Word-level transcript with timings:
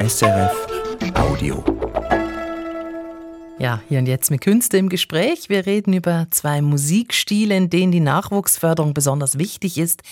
SRF 0.00 0.66
Audio. 1.14 1.64
Ja, 3.58 3.82
hier 3.88 3.98
und 3.98 4.06
jetzt 4.06 4.30
mit 4.30 4.40
Künste 4.40 4.78
im 4.78 4.88
Gespräch. 4.88 5.48
Wir 5.48 5.66
reden 5.66 5.92
über 5.92 6.28
zwei 6.30 6.62
Musikstile, 6.62 7.56
in 7.56 7.68
denen 7.68 7.90
die 7.90 7.98
Nachwuchsförderung 7.98 8.94
besonders 8.94 9.38
wichtig 9.38 9.76
ist, 9.76 10.02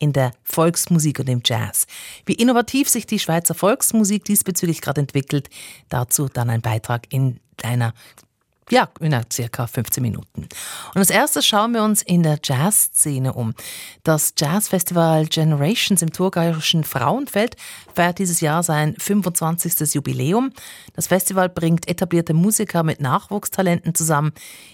in 0.00 0.12
der 0.12 0.32
Volksmusik 0.42 1.20
und 1.20 1.28
im 1.28 1.42
Jazz. 1.44 1.86
Wie 2.24 2.34
innovativ 2.34 2.88
sich 2.88 3.06
die 3.06 3.20
Schweizer 3.20 3.54
Volksmusik 3.54 4.24
diesbezüglich 4.24 4.80
gerade 4.80 5.02
entwickelt, 5.02 5.48
dazu 5.88 6.28
dann 6.28 6.50
ein 6.50 6.60
Beitrag 6.60 7.06
in 7.12 7.38
deiner 7.56 7.94
ja, 8.70 8.88
in 8.98 9.14
circa 9.32 9.68
15 9.68 10.02
Minuten. 10.02 10.48
Und 10.94 10.96
als 10.98 11.10
erstes 11.10 11.46
schauen 11.46 11.72
wir 11.72 11.84
uns 11.84 12.02
in 12.02 12.24
der 12.24 12.40
Jazzszene 12.42 13.32
um. 13.32 13.54
Das 14.02 14.34
Jazzfestival 14.36 15.26
Generations 15.26 16.02
im 16.02 16.12
thurgauischen 16.12 16.82
Frauenfeld 16.82 17.56
feiert 17.94 18.18
dieses 18.18 18.40
Jahr 18.40 18.64
sein 18.64 18.96
25. 18.98 19.94
Jubiläum. 19.94 20.52
Das 20.94 21.06
Festival 21.06 21.48
bringt 21.48 21.88
etablierte 21.88 22.34
Musiker 22.34 22.82
mit 22.82 23.00
Nachwuchstalenten 23.00 23.94
zusammen 23.94 24.32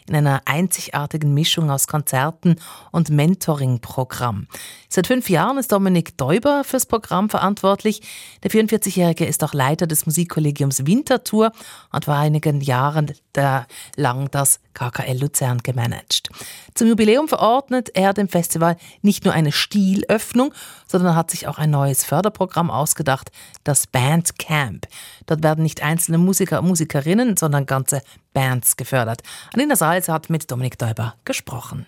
in 0.09 0.16
einer 0.16 0.41
einzigartigen 0.47 1.34
Mischung 1.34 1.70
aus 1.70 1.86
Konzerten 1.86 2.56
und 2.92 3.11
Mentoring-Programm. 3.11 4.47
Seit 4.88 5.06
fünf 5.06 5.28
Jahren 5.28 5.59
ist 5.59 5.70
Dominik 5.70 6.16
Däuber 6.16 6.64
fürs 6.64 6.86
Programm 6.86 7.28
verantwortlich. 7.28 8.02
Der 8.42 8.50
44-Jährige 8.50 9.27
ist 9.27 9.45
auch 9.45 9.52
Leiter 9.52 9.86
des 9.86 10.06
Musikkollegiums 10.06 10.86
Winterthur 10.86 11.52
und 11.92 12.06
war 12.06 12.19
einigen 12.19 12.61
Jahren 12.61 13.12
der 13.34 13.66
lang 13.96 14.30
das 14.30 14.60
KKL 14.74 15.18
Luzern 15.18 15.59
gemanagt. 15.59 16.30
Zum 16.74 16.88
Jubiläum 16.88 17.28
verordnet 17.28 17.91
er 17.95 18.12
dem 18.12 18.28
Festival 18.28 18.77
nicht 19.02 19.24
nur 19.24 19.34
eine 19.34 19.52
Stilöffnung, 19.52 20.52
sondern 20.86 21.14
hat 21.14 21.30
sich 21.30 21.46
auch 21.46 21.58
ein 21.58 21.70
neues 21.70 22.05
Förderprogramm 22.05 22.70
ausgedacht, 22.70 23.30
das 23.64 23.86
Bandcamp. 23.86 24.86
Dort 25.27 25.42
werden 25.42 25.62
nicht 25.62 25.83
einzelne 25.83 26.19
Musiker 26.19 26.61
und 26.61 26.69
Musikerinnen, 26.69 27.36
sondern 27.36 27.66
ganze 27.66 28.02
Bands 28.33 28.77
gefördert. 28.77 29.22
Anina 29.52 29.77
Salzer 29.77 30.12
hat 30.12 30.30
mit 30.30 30.50
Dominik 30.50 30.78
Däuber 30.78 31.14
gesprochen. 31.24 31.86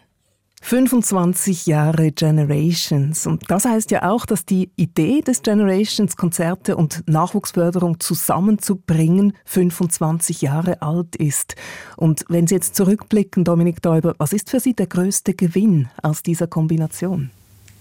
25 0.67 1.67
Jahre 1.67 2.11
Generations. 2.11 3.27
Und 3.27 3.43
das 3.51 3.67
heißt 3.67 3.91
ja 3.91 4.11
auch, 4.11 4.25
dass 4.25 4.47
die 4.47 4.71
Idee 4.77 5.21
des 5.21 5.43
Generations, 5.43 6.17
Konzerte 6.17 6.79
und 6.79 7.03
Nachwuchsförderung 7.07 8.01
zusammenzubringen, 8.01 9.35
25 9.45 10.41
Jahre 10.41 10.81
alt 10.81 11.17
ist. 11.17 11.55
Und 11.99 12.25
wenn 12.31 12.47
Sie 12.47 12.55
jetzt 12.55 12.77
zurückblicken, 12.77 13.45
Dominik 13.45 13.83
Däuber, 13.83 14.15
was 14.17 14.33
ist 14.33 14.49
für 14.49 14.59
Sie 14.59 14.73
der 14.73 14.87
größte 14.87 15.35
Gewinn 15.35 15.91
aus 16.03 16.23
dieser 16.23 16.47
Kombination? 16.47 17.29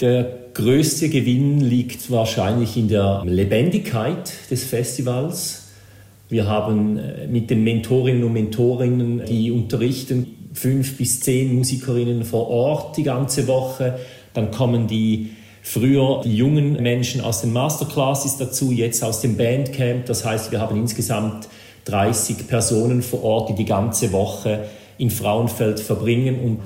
Der 0.02 0.30
größte 0.54 1.08
Gewinn 1.08 1.62
liegt 1.62 2.12
wahrscheinlich 2.12 2.76
in 2.76 2.90
der 2.90 3.24
Lebendigkeit 3.26 4.34
des 4.52 4.66
Festivals. 4.66 5.70
Wir 6.28 6.48
haben 6.48 6.98
äh, 6.98 7.28
mit 7.28 7.50
den 7.50 7.64
Mentorinnen 7.64 8.26
und 8.26 8.34
Mentorinnen, 8.34 9.24
die 9.26 9.52
unterrichten, 9.52 10.43
fünf 10.54 10.98
bis 10.98 11.20
zehn 11.20 11.56
Musikerinnen 11.56 12.24
vor 12.24 12.48
Ort 12.50 12.98
die 12.98 13.04
ganze 13.04 13.48
Woche. 13.48 14.00
Dann 14.34 14.52
kommen 14.52 14.88
die 14.88 15.32
früher 15.62 16.22
die 16.24 16.36
jungen 16.36 16.74
Menschen 16.82 17.22
aus 17.22 17.42
den 17.42 17.54
Masterclasses 17.54 18.38
dazu, 18.38 18.72
jetzt 18.72 19.04
aus 19.04 19.22
dem 19.22 19.38
Bandcamp. 19.38 20.06
Das 20.06 20.26
heißt, 20.26 20.52
wir 20.52 20.60
haben 20.60 20.78
insgesamt 20.78 21.48
30 21.86 22.48
Personen 22.48 23.02
vor 23.02 23.24
Ort, 23.24 23.50
die 23.50 23.56
die 23.56 23.66
ganze 23.66 24.12
Woche 24.12 24.66
in 24.98 25.10
Frauenfeld 25.10 25.80
verbringen 25.80 26.40
und 26.40 26.60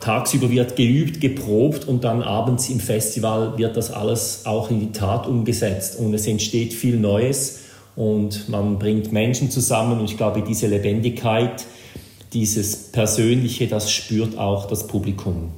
tagsüber 0.00 0.50
wird 0.50 0.76
geübt, 0.76 1.20
geprobt 1.20 1.86
und 1.86 2.04
dann 2.04 2.22
abends 2.22 2.68
im 2.68 2.80
Festival 2.80 3.58
wird 3.58 3.76
das 3.76 3.90
alles 3.90 4.42
auch 4.44 4.70
in 4.70 4.80
die 4.80 4.92
Tat 4.92 5.26
umgesetzt 5.26 5.98
und 5.98 6.14
es 6.14 6.26
entsteht 6.26 6.74
viel 6.74 6.96
Neues 6.96 7.60
und 7.96 8.48
man 8.48 8.78
bringt 8.78 9.12
Menschen 9.12 9.50
zusammen 9.50 9.98
und 9.98 10.04
ich 10.04 10.16
glaube, 10.16 10.42
diese 10.42 10.66
Lebendigkeit, 10.66 11.64
dieses 12.36 12.92
Persönliche, 12.92 13.66
das 13.66 13.90
spürt 13.90 14.36
auch 14.36 14.66
das 14.66 14.86
Publikum. 14.86 15.52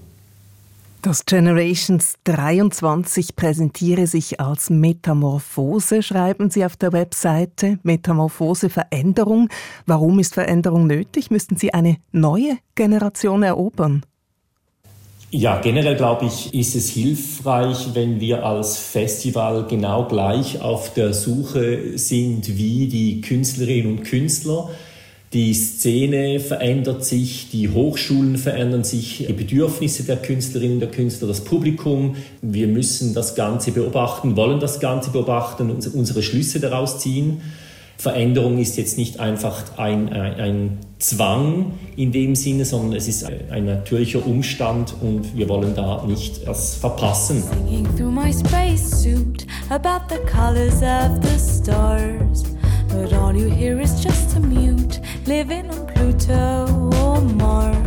Das 1.02 1.24
Generations 1.26 2.14
23 2.24 3.34
präsentiere 3.34 4.06
sich 4.06 4.40
als 4.40 4.70
Metamorphose, 4.70 6.02
schreiben 6.02 6.50
Sie 6.50 6.64
auf 6.64 6.76
der 6.76 6.92
Webseite. 6.92 7.78
Metamorphose, 7.82 8.68
Veränderung. 8.68 9.48
Warum 9.86 10.20
ist 10.20 10.34
Veränderung 10.34 10.86
nötig? 10.86 11.32
Müssten 11.32 11.56
Sie 11.56 11.74
eine 11.74 11.96
neue 12.12 12.58
Generation 12.76 13.42
erobern? 13.42 14.04
Ja, 15.30 15.60
generell 15.60 15.96
glaube 15.96 16.26
ich, 16.26 16.54
ist 16.54 16.74
es 16.74 16.90
hilfreich, 16.90 17.88
wenn 17.94 18.20
wir 18.20 18.46
als 18.46 18.78
Festival 18.78 19.66
genau 19.68 20.06
gleich 20.06 20.60
auf 20.60 20.94
der 20.94 21.12
Suche 21.12 21.98
sind 21.98 22.56
wie 22.56 22.86
die 22.86 23.20
Künstlerinnen 23.20 23.98
und 23.98 24.04
Künstler 24.04 24.70
die 25.32 25.52
Szene 25.52 26.40
verändert 26.40 27.04
sich, 27.04 27.50
die 27.50 27.68
Hochschulen 27.68 28.38
verändern 28.38 28.82
sich, 28.82 29.26
die 29.28 29.32
Bedürfnisse 29.34 30.04
der 30.04 30.16
Künstlerinnen 30.16 30.74
und 30.74 30.80
der 30.80 30.90
Künstler, 30.90 31.28
das 31.28 31.44
Publikum. 31.44 32.16
Wir 32.40 32.66
müssen 32.66 33.12
das 33.12 33.34
Ganze 33.34 33.72
beobachten, 33.72 34.36
wollen 34.36 34.58
das 34.58 34.80
Ganze 34.80 35.10
beobachten 35.10 35.70
und 35.70 35.86
unsere 35.94 36.22
Schlüsse 36.22 36.60
daraus 36.60 36.98
ziehen. 37.00 37.42
Veränderung 37.98 38.58
ist 38.58 38.76
jetzt 38.78 38.96
nicht 38.96 39.18
einfach 39.18 39.76
ein, 39.76 40.12
ein, 40.12 40.78
Zwang 41.00 41.74
in 41.94 42.10
dem 42.10 42.34
Sinne, 42.34 42.64
sondern 42.64 42.96
es 42.96 43.06
ist 43.06 43.24
ein 43.24 43.66
natürlicher 43.66 44.26
Umstand 44.26 44.94
und 45.00 45.36
wir 45.36 45.48
wollen 45.48 45.72
da 45.76 46.04
nicht 46.04 46.44
das 46.44 46.74
verpassen. 46.74 47.40
Singing 47.40 47.86
through 47.96 48.10
my 48.10 48.32
spacesuit 48.32 49.46
about 49.70 50.12
the 50.12 50.18
colors 50.28 50.82
of 50.82 51.22
the 51.22 51.38
stars. 51.38 52.57
But 52.88 53.12
all 53.12 53.34
you 53.34 53.48
hear 53.48 53.80
is 53.80 54.02
just 54.02 54.36
a 54.36 54.40
mute 54.40 55.00
living 55.26 55.70
on 55.70 55.86
Pluto 55.86 56.66
or 57.02 57.20
Mars. 57.20 57.78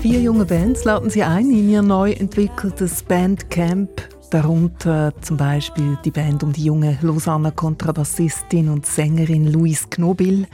Vier 0.00 0.20
junge 0.20 0.44
Bands 0.44 0.84
laden 0.84 1.10
sie 1.10 1.24
ein 1.24 1.50
in 1.50 1.68
ihr 1.68 1.82
neu 1.82 2.12
entwickeltes 2.12 3.02
Bandcamp. 3.02 3.90
Darunter 4.30 5.12
zum 5.20 5.36
Beispiel 5.36 5.98
die 6.04 6.10
Band 6.10 6.42
um 6.42 6.52
die 6.52 6.64
junge 6.64 6.98
Lausanne 7.02 7.52
Kontrabassistin 7.52 8.68
und 8.68 8.86
Sängerin 8.86 9.46
Louise 9.46 9.88
Knobil. 9.88 10.46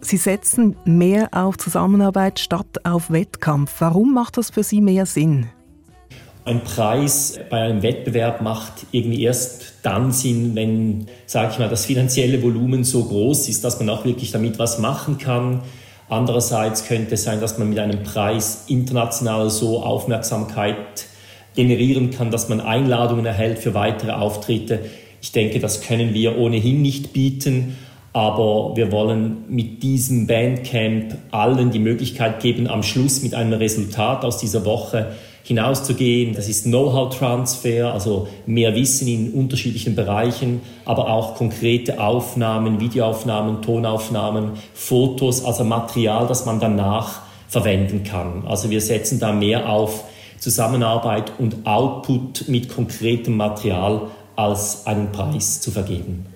Sie 0.00 0.18
setzen 0.18 0.76
mehr 0.84 1.28
auf 1.32 1.56
Zusammenarbeit 1.56 2.38
statt 2.38 2.84
auf 2.84 3.10
Wettkampf. 3.10 3.74
Warum 3.80 4.12
macht 4.12 4.36
das 4.36 4.50
für 4.50 4.62
Sie 4.62 4.80
mehr 4.80 5.06
Sinn? 5.06 5.46
Ein 6.46 6.60
Preis 6.62 7.40
bei 7.48 7.62
einem 7.62 7.82
Wettbewerb 7.82 8.42
macht 8.42 8.72
irgendwie 8.92 9.22
erst 9.22 9.76
dann 9.82 10.12
Sinn, 10.12 10.54
wenn, 10.54 11.06
sage 11.24 11.52
ich 11.52 11.58
mal, 11.58 11.70
das 11.70 11.86
finanzielle 11.86 12.42
Volumen 12.42 12.84
so 12.84 13.04
groß 13.04 13.48
ist, 13.48 13.64
dass 13.64 13.78
man 13.78 13.88
auch 13.88 14.04
wirklich 14.04 14.30
damit 14.30 14.58
was 14.58 14.78
machen 14.78 15.16
kann. 15.16 15.62
Andererseits 16.10 16.86
könnte 16.86 17.14
es 17.14 17.24
sein, 17.24 17.40
dass 17.40 17.56
man 17.56 17.70
mit 17.70 17.78
einem 17.78 18.02
Preis 18.02 18.64
international 18.68 19.48
so 19.48 19.82
Aufmerksamkeit 19.82 21.06
generieren 21.54 22.10
kann, 22.10 22.30
dass 22.30 22.50
man 22.50 22.60
Einladungen 22.60 23.24
erhält 23.24 23.58
für 23.58 23.72
weitere 23.72 24.12
Auftritte. 24.12 24.80
Ich 25.22 25.32
denke, 25.32 25.60
das 25.60 25.80
können 25.80 26.12
wir 26.12 26.36
ohnehin 26.36 26.82
nicht 26.82 27.14
bieten, 27.14 27.78
aber 28.12 28.76
wir 28.76 28.92
wollen 28.92 29.44
mit 29.48 29.82
diesem 29.82 30.26
Bandcamp 30.26 31.16
allen 31.30 31.70
die 31.70 31.78
Möglichkeit 31.78 32.40
geben, 32.40 32.68
am 32.68 32.82
Schluss 32.82 33.22
mit 33.22 33.34
einem 33.34 33.54
Resultat 33.54 34.26
aus 34.26 34.36
dieser 34.36 34.66
Woche 34.66 35.14
hinauszugehen. 35.44 36.34
Das 36.34 36.48
ist 36.48 36.64
Know-how-Transfer, 36.64 37.92
also 37.92 38.26
mehr 38.46 38.74
Wissen 38.74 39.06
in 39.06 39.32
unterschiedlichen 39.32 39.94
Bereichen, 39.94 40.62
aber 40.84 41.08
auch 41.08 41.36
konkrete 41.36 42.00
Aufnahmen, 42.00 42.80
Videoaufnahmen, 42.80 43.62
Tonaufnahmen, 43.62 44.52
Fotos, 44.72 45.44
also 45.44 45.62
Material, 45.62 46.26
das 46.26 46.46
man 46.46 46.58
danach 46.58 47.20
verwenden 47.46 48.02
kann. 48.02 48.44
Also 48.46 48.70
wir 48.70 48.80
setzen 48.80 49.20
da 49.20 49.32
mehr 49.32 49.68
auf 49.68 50.04
Zusammenarbeit 50.38 51.32
und 51.38 51.66
Output 51.66 52.48
mit 52.48 52.68
konkretem 52.68 53.36
Material 53.36 54.08
als 54.36 54.86
einen 54.86 55.12
Preis 55.12 55.60
zu 55.60 55.70
vergeben. 55.70 56.33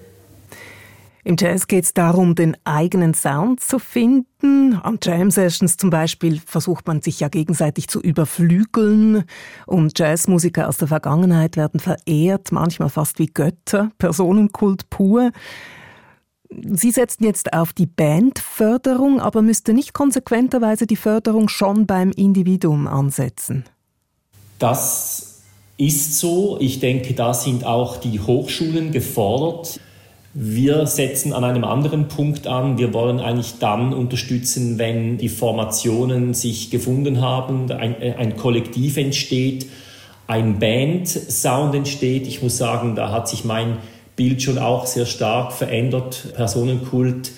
Im 1.29 1.37
Jazz 1.39 1.67
geht 1.67 1.85
es 1.85 1.93
darum, 1.93 2.35
den 2.35 2.57
eigenen 2.65 3.13
Sound 3.13 3.61
zu 3.61 3.79
finden. 3.79 4.77
An 4.83 4.99
Jam-Sessions 5.03 5.77
zum 5.77 5.91
Beispiel 5.91 6.41
versucht 6.41 6.87
man 6.87 7.03
sich 7.03 7.21
ja 7.21 7.29
gegenseitig 7.29 7.89
zu 7.89 8.01
überflügeln. 8.01 9.25
Und 9.67 9.99
Jazzmusiker 9.99 10.67
aus 10.67 10.79
der 10.79 10.89
Vergangenheit 10.89 11.59
werden 11.59 11.81
verehrt, 11.81 12.51
manchmal 12.51 12.89
fast 12.89 13.19
wie 13.19 13.27
Götter, 13.27 13.91
Personenkult 13.99 14.89
pur. 14.89 15.33
Sie 16.49 16.91
setzen 16.91 17.25
jetzt 17.25 17.53
auf 17.53 17.75
die 17.75 17.85
Bandförderung, 17.85 19.21
aber 19.21 19.43
müsste 19.43 19.75
nicht 19.75 19.93
konsequenterweise 19.93 20.87
die 20.87 20.97
Förderung 20.97 21.51
schon 21.51 21.87
beim 21.87 22.11
Individuum 22.11 22.87
ansetzen? 22.87 23.65
Das 24.59 25.43
ist 25.77 26.19
so. 26.21 26.57
Ich 26.59 26.81
denke, 26.81 27.13
da 27.13 27.35
sind 27.35 27.67
auch 27.67 27.99
die 27.99 28.19
Hochschulen 28.19 28.93
gefordert. 28.93 29.79
Wir 30.35 30.87
setzen 30.87 31.33
an 31.33 31.43
einem 31.43 31.65
anderen 31.65 32.09
Punkt 32.09 32.47
an. 32.47 32.77
Wir 32.77 32.93
wollen 32.93 33.19
eigentlich 33.19 33.55
dann 33.61 33.95
unterstützen, 33.95 34.79
wenn 34.79 35.17
die 35.17 35.31
Formationen 35.31 36.35
sich 36.35 36.71
gefunden 36.71 37.23
haben, 37.23 37.73
ein, 37.73 37.97
ein 38.01 38.37
Kollektiv 38.37 38.99
entsteht, 38.99 39.67
ein 40.27 40.59
Band-Sound 40.59 41.75
entsteht. 41.75 42.27
Ich 42.27 42.43
muss 42.43 42.59
sagen, 42.59 42.95
da 42.95 43.11
hat 43.11 43.29
sich 43.29 43.45
mein 43.45 43.79
Bild 44.17 44.43
schon 44.43 44.59
auch 44.59 44.87
sehr 44.87 45.07
stark 45.07 45.53
verändert, 45.53 46.35
Personenkult. 46.35 47.33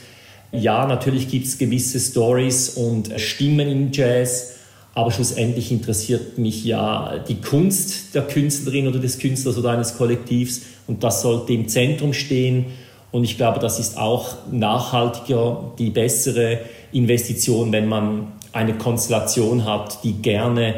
Ja, 0.50 0.87
natürlich 0.87 1.28
gibt 1.28 1.46
es 1.46 1.58
gewisse 1.58 2.00
Stories 2.00 2.70
und 2.70 3.12
Stimmen 3.20 3.69
im 3.69 3.92
Jazz, 3.92 4.56
aber 4.94 5.10
schlussendlich 5.10 5.70
interessiert 5.70 6.38
mich 6.38 6.64
ja 6.64 7.19
die 7.28 7.40
Kunst 7.40 8.14
der 8.14 8.22
Künstlerin 8.22 8.88
oder 8.88 8.98
des 8.98 9.19
Künstlers 9.19 9.56
oder 9.56 9.70
eines 9.70 9.96
Kollektivs 9.96 10.62
und 10.87 11.04
das 11.04 11.22
sollte 11.22 11.52
im 11.52 11.69
Zentrum 11.69 12.12
stehen. 12.12 12.66
Und 13.12 13.25
ich 13.25 13.37
glaube, 13.37 13.60
das 13.60 13.78
ist 13.78 13.96
auch 13.98 14.34
nachhaltiger, 14.50 15.72
die 15.78 15.90
bessere 15.90 16.60
Investition, 16.92 17.72
wenn 17.72 17.88
man 17.88 18.32
eine 18.52 18.75
Konstellation 18.75 19.64
hat, 19.64 20.02
die 20.04 20.14
gerne 20.14 20.76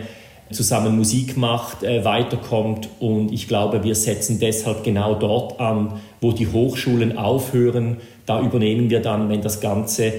zusammen 0.50 0.96
Musik 0.96 1.36
macht, 1.36 1.82
äh, 1.82 2.04
weiterkommt. 2.04 2.88
Und 3.00 3.32
ich 3.32 3.48
glaube, 3.48 3.82
wir 3.84 3.94
setzen 3.94 4.38
deshalb 4.38 4.84
genau 4.84 5.14
dort 5.14 5.58
an, 5.60 6.00
wo 6.20 6.32
die 6.32 6.48
Hochschulen 6.48 7.16
aufhören. 7.16 7.98
Da 8.26 8.40
übernehmen 8.40 8.90
wir 8.90 9.00
dann, 9.00 9.28
wenn 9.28 9.40
das 9.40 9.60
Ganze, 9.60 10.12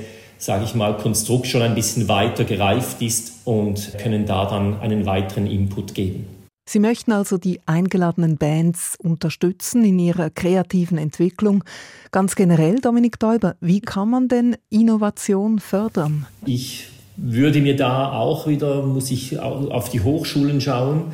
sage 0.43 0.65
ich 0.65 0.75
mal, 0.75 0.97
Konstrukt 0.97 1.47
schon 1.47 1.61
ein 1.61 1.75
bisschen 1.75 2.07
weiter 2.07 2.43
gereift 2.43 3.01
ist 3.01 3.33
und 3.45 3.97
können 3.97 4.25
da 4.25 4.45
dann 4.45 4.79
einen 4.81 5.05
weiteren 5.05 5.47
Input 5.47 5.93
geben. 5.93 6.27
Sie 6.65 6.79
möchten 6.79 7.11
also 7.11 7.37
die 7.37 7.59
eingeladenen 7.65 8.37
Bands 8.37 8.95
unterstützen 9.01 9.83
in 9.83 9.99
ihrer 9.99 10.29
kreativen 10.29 10.97
Entwicklung. 10.97 11.63
Ganz 12.11 12.35
generell, 12.35 12.79
Dominik 12.79 13.19
Däuber, 13.19 13.55
wie 13.59 13.81
kann 13.81 14.09
man 14.09 14.27
denn 14.27 14.55
Innovation 14.69 15.59
fördern? 15.59 16.25
Ich 16.45 16.87
würde 17.17 17.59
mir 17.59 17.75
da 17.75 18.13
auch 18.13 18.47
wieder, 18.47 18.81
muss 18.83 19.11
ich 19.11 19.39
auf 19.39 19.89
die 19.89 20.01
Hochschulen 20.01 20.61
schauen, 20.61 21.05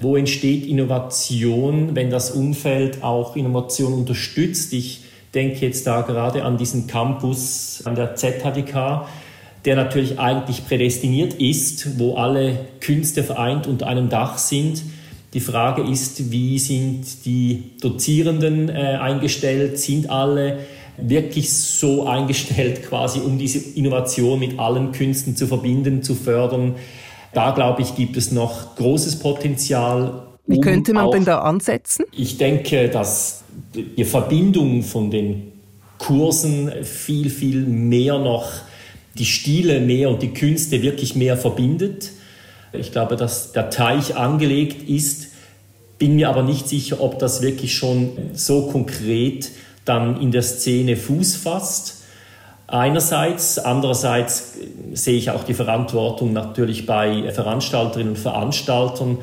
wo 0.00 0.16
entsteht 0.16 0.66
Innovation, 0.66 1.94
wenn 1.94 2.10
das 2.10 2.30
Umfeld 2.30 3.02
auch 3.02 3.36
Innovation 3.36 3.92
unterstützt. 3.92 4.72
Ich 4.72 5.02
denke 5.34 5.66
jetzt 5.66 5.86
da 5.86 6.02
gerade 6.02 6.44
an 6.44 6.56
diesen 6.56 6.86
Campus 6.86 7.82
an 7.84 7.94
der 7.94 8.14
ZHDK, 8.16 9.06
der 9.64 9.76
natürlich 9.76 10.18
eigentlich 10.18 10.66
prädestiniert 10.66 11.34
ist, 11.34 11.98
wo 11.98 12.16
alle 12.16 12.66
Künste 12.80 13.22
vereint 13.22 13.66
unter 13.66 13.86
einem 13.86 14.08
Dach 14.08 14.38
sind. 14.38 14.82
Die 15.34 15.40
Frage 15.40 15.82
ist, 15.82 16.30
wie 16.30 16.58
sind 16.58 17.24
die 17.24 17.70
Dozierenden 17.80 18.68
äh, 18.68 18.98
eingestellt? 19.00 19.78
Sind 19.78 20.10
alle 20.10 20.58
wirklich 20.98 21.52
so 21.52 22.06
eingestellt, 22.06 22.82
quasi 22.88 23.20
um 23.20 23.38
diese 23.38 23.58
Innovation 23.76 24.38
mit 24.38 24.58
allen 24.58 24.92
Künsten 24.92 25.36
zu 25.36 25.46
verbinden, 25.46 26.02
zu 26.02 26.14
fördern? 26.14 26.74
Da 27.32 27.52
glaube 27.52 27.80
ich, 27.80 27.94
gibt 27.94 28.16
es 28.18 28.30
noch 28.30 28.76
großes 28.76 29.20
Potenzial. 29.20 30.31
Wie 30.46 30.60
könnte 30.60 30.92
man 30.92 31.06
auch, 31.06 31.12
denn 31.12 31.24
da 31.24 31.40
ansetzen? 31.40 32.04
Ich 32.12 32.38
denke, 32.38 32.88
dass 32.88 33.44
die 33.74 34.04
Verbindung 34.04 34.82
von 34.82 35.10
den 35.10 35.52
Kursen 35.98 36.84
viel, 36.84 37.30
viel 37.30 37.64
mehr 37.64 38.18
noch 38.18 38.50
die 39.14 39.24
Stile 39.24 39.80
mehr 39.80 40.08
und 40.08 40.22
die 40.22 40.32
Künste 40.32 40.82
wirklich 40.82 41.14
mehr 41.14 41.36
verbindet. 41.36 42.10
Ich 42.72 42.92
glaube, 42.92 43.16
dass 43.16 43.52
der 43.52 43.70
Teich 43.70 44.16
angelegt 44.16 44.88
ist, 44.88 45.28
bin 45.98 46.16
mir 46.16 46.28
aber 46.30 46.42
nicht 46.42 46.68
sicher, 46.68 47.00
ob 47.00 47.18
das 47.18 47.42
wirklich 47.42 47.74
schon 47.74 48.10
so 48.32 48.68
konkret 48.68 49.50
dann 49.84 50.20
in 50.20 50.32
der 50.32 50.42
Szene 50.42 50.96
Fuß 50.96 51.36
fasst. 51.36 52.02
Einerseits, 52.66 53.58
andererseits 53.58 54.54
sehe 54.94 55.18
ich 55.18 55.30
auch 55.30 55.44
die 55.44 55.54
Verantwortung 55.54 56.32
natürlich 56.32 56.86
bei 56.86 57.30
Veranstalterinnen 57.30 58.14
und 58.14 58.18
Veranstaltern, 58.18 59.18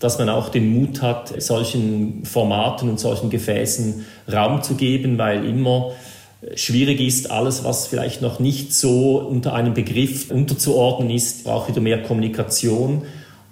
dass 0.00 0.18
man 0.18 0.28
auch 0.28 0.48
den 0.48 0.72
Mut 0.72 1.02
hat, 1.02 1.40
solchen 1.42 2.24
Formaten 2.24 2.88
und 2.88 3.00
solchen 3.00 3.30
Gefäßen 3.30 4.06
Raum 4.32 4.62
zu 4.62 4.74
geben, 4.74 5.18
weil 5.18 5.44
immer 5.44 5.92
schwierig 6.54 7.00
ist, 7.00 7.30
alles, 7.30 7.64
was 7.64 7.86
vielleicht 7.86 8.22
noch 8.22 8.38
nicht 8.38 8.72
so 8.72 9.18
unter 9.18 9.54
einem 9.54 9.74
Begriff 9.74 10.30
unterzuordnen 10.30 11.10
ist, 11.10 11.44
braucht 11.44 11.68
wieder 11.68 11.80
mehr 11.80 12.02
Kommunikation. 12.02 13.02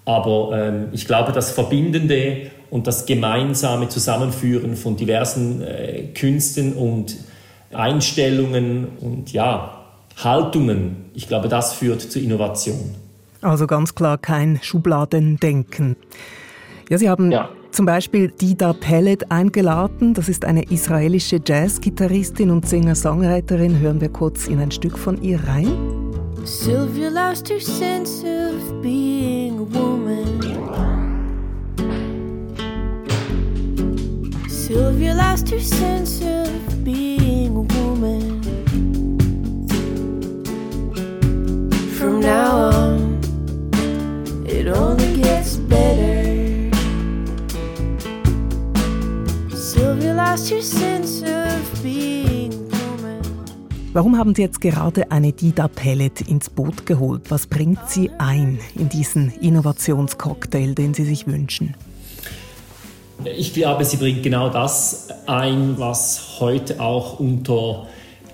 Aber 0.04 0.56
ähm, 0.56 0.88
ich 0.92 1.06
glaube, 1.06 1.32
das 1.32 1.50
Verbindende 1.50 2.50
und 2.70 2.86
das 2.86 3.06
gemeinsame 3.06 3.88
Zusammenführen 3.88 4.76
von 4.76 4.96
diversen 4.96 5.62
äh, 5.62 6.04
Künsten 6.14 6.74
und 6.74 7.16
Einstellungen 7.72 8.86
und 9.00 9.32
ja, 9.32 9.84
Haltungen, 10.22 11.06
ich 11.14 11.28
glaube, 11.28 11.48
das 11.48 11.74
führt 11.74 12.00
zu 12.00 12.20
Innovation. 12.20 12.94
Also 13.46 13.68
ganz 13.68 13.94
klar 13.94 14.18
kein 14.18 14.58
Schubladendenken. 14.60 15.94
Ja, 16.88 16.98
Sie 16.98 17.08
haben 17.08 17.30
ja. 17.30 17.48
zum 17.70 17.86
Beispiel 17.86 18.28
Dida 18.28 18.72
Pellet 18.72 19.30
eingeladen. 19.30 20.14
Das 20.14 20.28
ist 20.28 20.44
eine 20.44 20.64
israelische 20.64 21.40
Jazzgitarristin 21.44 22.50
und 22.50 22.66
Singer-Songwriterin. 22.66 23.78
Hören 23.78 24.00
wir 24.00 24.08
kurz 24.08 24.48
in 24.48 24.58
ein 24.58 24.72
Stück 24.72 24.98
von 24.98 25.22
ihr 25.22 25.38
rein. 25.46 25.68
Sylvia 26.44 27.08
lost 27.08 27.48
her 27.48 27.60
sense 27.60 28.24
of 28.26 28.82
being 28.82 29.60
a 29.60 29.78
woman. 29.78 30.40
Sylvia 34.48 35.14
lost 35.14 35.52
her 35.52 35.60
sense 35.60 36.25
Warum 53.96 54.18
haben 54.18 54.34
Sie 54.34 54.42
jetzt 54.42 54.60
gerade 54.60 55.10
eine 55.10 55.32
Dida 55.32 55.68
Pellet 55.68 56.20
ins 56.20 56.50
Boot 56.50 56.84
geholt? 56.84 57.30
Was 57.30 57.46
bringt 57.46 57.78
Sie 57.88 58.10
ein 58.18 58.58
in 58.74 58.90
diesen 58.90 59.32
Innovationscocktail, 59.40 60.74
den 60.74 60.92
Sie 60.92 61.06
sich 61.06 61.26
wünschen? 61.26 61.74
Ich 63.24 63.54
glaube, 63.54 63.86
sie 63.86 63.96
bringt 63.96 64.22
genau 64.22 64.50
das 64.50 65.08
ein, 65.24 65.78
was 65.78 66.38
heute 66.40 66.78
auch 66.78 67.20
unter 67.20 67.86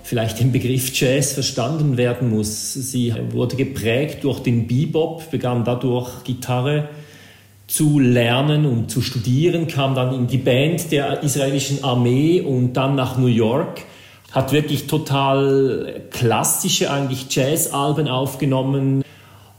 vielleicht 0.03 0.41
dem 0.41 0.51
Begriff 0.51 0.93
Jazz 0.99 1.31
verstanden 1.31 1.95
werden 1.95 2.29
muss. 2.29 2.73
Sie 2.73 3.15
wurde 3.31 3.55
geprägt 3.55 4.25
durch 4.25 4.39
den 4.41 4.67
Bebop, 4.67 5.31
begann 5.31 5.63
dadurch 5.63 6.25
Gitarre 6.25 6.89
zu 7.67 7.99
lernen 7.99 8.65
und 8.65 8.91
zu 8.91 9.01
studieren, 9.01 9.69
kam 9.69 9.95
dann 9.95 10.13
in 10.13 10.27
die 10.27 10.39
Band 10.39 10.91
der 10.91 11.23
israelischen 11.23 11.85
Armee 11.85 12.41
und 12.41 12.73
dann 12.73 12.95
nach 12.95 13.17
New 13.17 13.27
York, 13.27 13.85
hat 14.33 14.51
wirklich 14.51 14.87
total 14.87 16.01
klassische 16.09 16.91
eigentlich 16.91 17.33
Jazzalben 17.33 18.07
aufgenommen 18.07 19.03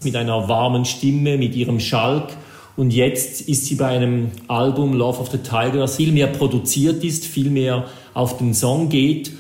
mit 0.03 0.17
einer 0.17 0.49
warmen 0.49 0.85
Stimme, 0.85 1.39
mit 1.39 1.55
ihrem 1.55 1.79
Schalk. 1.79 2.37
Und 2.77 2.93
jetzt 2.93 3.43
ist 3.43 3.67
sie 3.67 3.77
bei 3.77 3.87
einem 3.87 4.33
Album 4.49 4.95
Love 4.95 5.21
of 5.21 5.31
the 5.31 5.39
Tiger, 5.39 5.79
das 5.79 5.97
viel 5.97 6.11
mehr 6.11 6.27
produziert 6.27 7.05
ist, 7.05 7.25
viel 7.25 7.51
mehr 7.51 7.85
auf 8.15 8.37
den 8.37 8.53
Song 8.53 8.89
geht. 8.89 9.33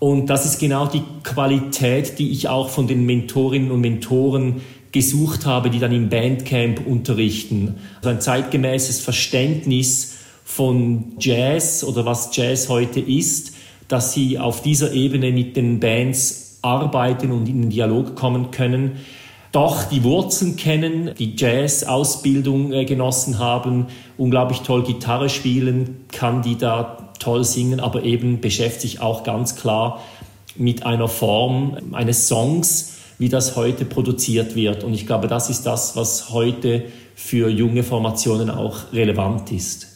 Und 0.00 0.26
das 0.26 0.44
ist 0.44 0.58
genau 0.58 0.86
die 0.86 1.04
Qualität, 1.22 2.18
die 2.18 2.32
ich 2.32 2.48
auch 2.48 2.68
von 2.68 2.88
den 2.88 3.06
Mentorinnen 3.06 3.70
und 3.70 3.80
Mentoren 3.80 4.62
gesucht 4.90 5.46
habe, 5.46 5.70
die 5.70 5.78
dann 5.78 5.92
im 5.92 6.08
Bandcamp 6.08 6.84
unterrichten. 6.84 7.76
Also 7.98 8.08
ein 8.08 8.20
zeitgemäßes 8.20 9.00
Verständnis 9.00 10.16
von 10.44 11.12
Jazz 11.20 11.84
oder 11.84 12.04
was 12.04 12.36
Jazz 12.36 12.68
heute 12.68 12.98
ist, 12.98 13.54
dass 13.92 14.12
sie 14.12 14.38
auf 14.38 14.62
dieser 14.62 14.92
Ebene 14.92 15.32
mit 15.32 15.56
den 15.56 15.78
Bands 15.78 16.58
arbeiten 16.62 17.30
und 17.30 17.46
in 17.48 17.62
den 17.62 17.70
Dialog 17.70 18.16
kommen 18.16 18.50
können, 18.50 18.92
doch 19.52 19.84
die 19.84 20.02
Wurzeln 20.02 20.56
kennen, 20.56 21.10
die 21.18 21.36
Jazz-Ausbildung 21.36 22.72
äh, 22.72 22.86
genossen 22.86 23.38
haben, 23.38 23.88
unglaublich 24.16 24.60
toll 24.60 24.82
Gitarre 24.82 25.28
spielen, 25.28 26.06
kann 26.10 26.40
die 26.40 26.56
da 26.56 27.10
toll 27.18 27.44
singen, 27.44 27.80
aber 27.80 28.02
eben 28.02 28.40
beschäftigt 28.40 28.80
sich 28.80 29.00
auch 29.00 29.24
ganz 29.24 29.56
klar 29.56 30.00
mit 30.56 30.86
einer 30.86 31.08
Form 31.08 31.76
eines 31.92 32.28
Songs, 32.28 32.94
wie 33.18 33.28
das 33.28 33.56
heute 33.56 33.84
produziert 33.84 34.54
wird. 34.54 34.84
Und 34.84 34.94
ich 34.94 35.06
glaube, 35.06 35.28
das 35.28 35.50
ist 35.50 35.64
das, 35.66 35.96
was 35.96 36.30
heute 36.30 36.84
für 37.14 37.50
junge 37.50 37.82
Formationen 37.82 38.48
auch 38.48 38.92
relevant 38.94 39.52
ist. 39.52 39.91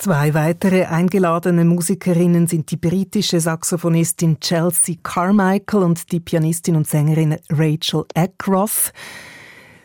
Zwei 0.00 0.32
weitere 0.32 0.86
eingeladene 0.86 1.66
Musikerinnen 1.66 2.46
sind 2.46 2.70
die 2.70 2.78
britische 2.78 3.38
Saxophonistin 3.38 4.40
Chelsea 4.40 4.96
Carmichael 5.02 5.82
und 5.82 6.10
die 6.10 6.20
Pianistin 6.20 6.76
und 6.76 6.88
Sängerin 6.88 7.36
Rachel 7.50 8.06
Ackroth. 8.14 8.94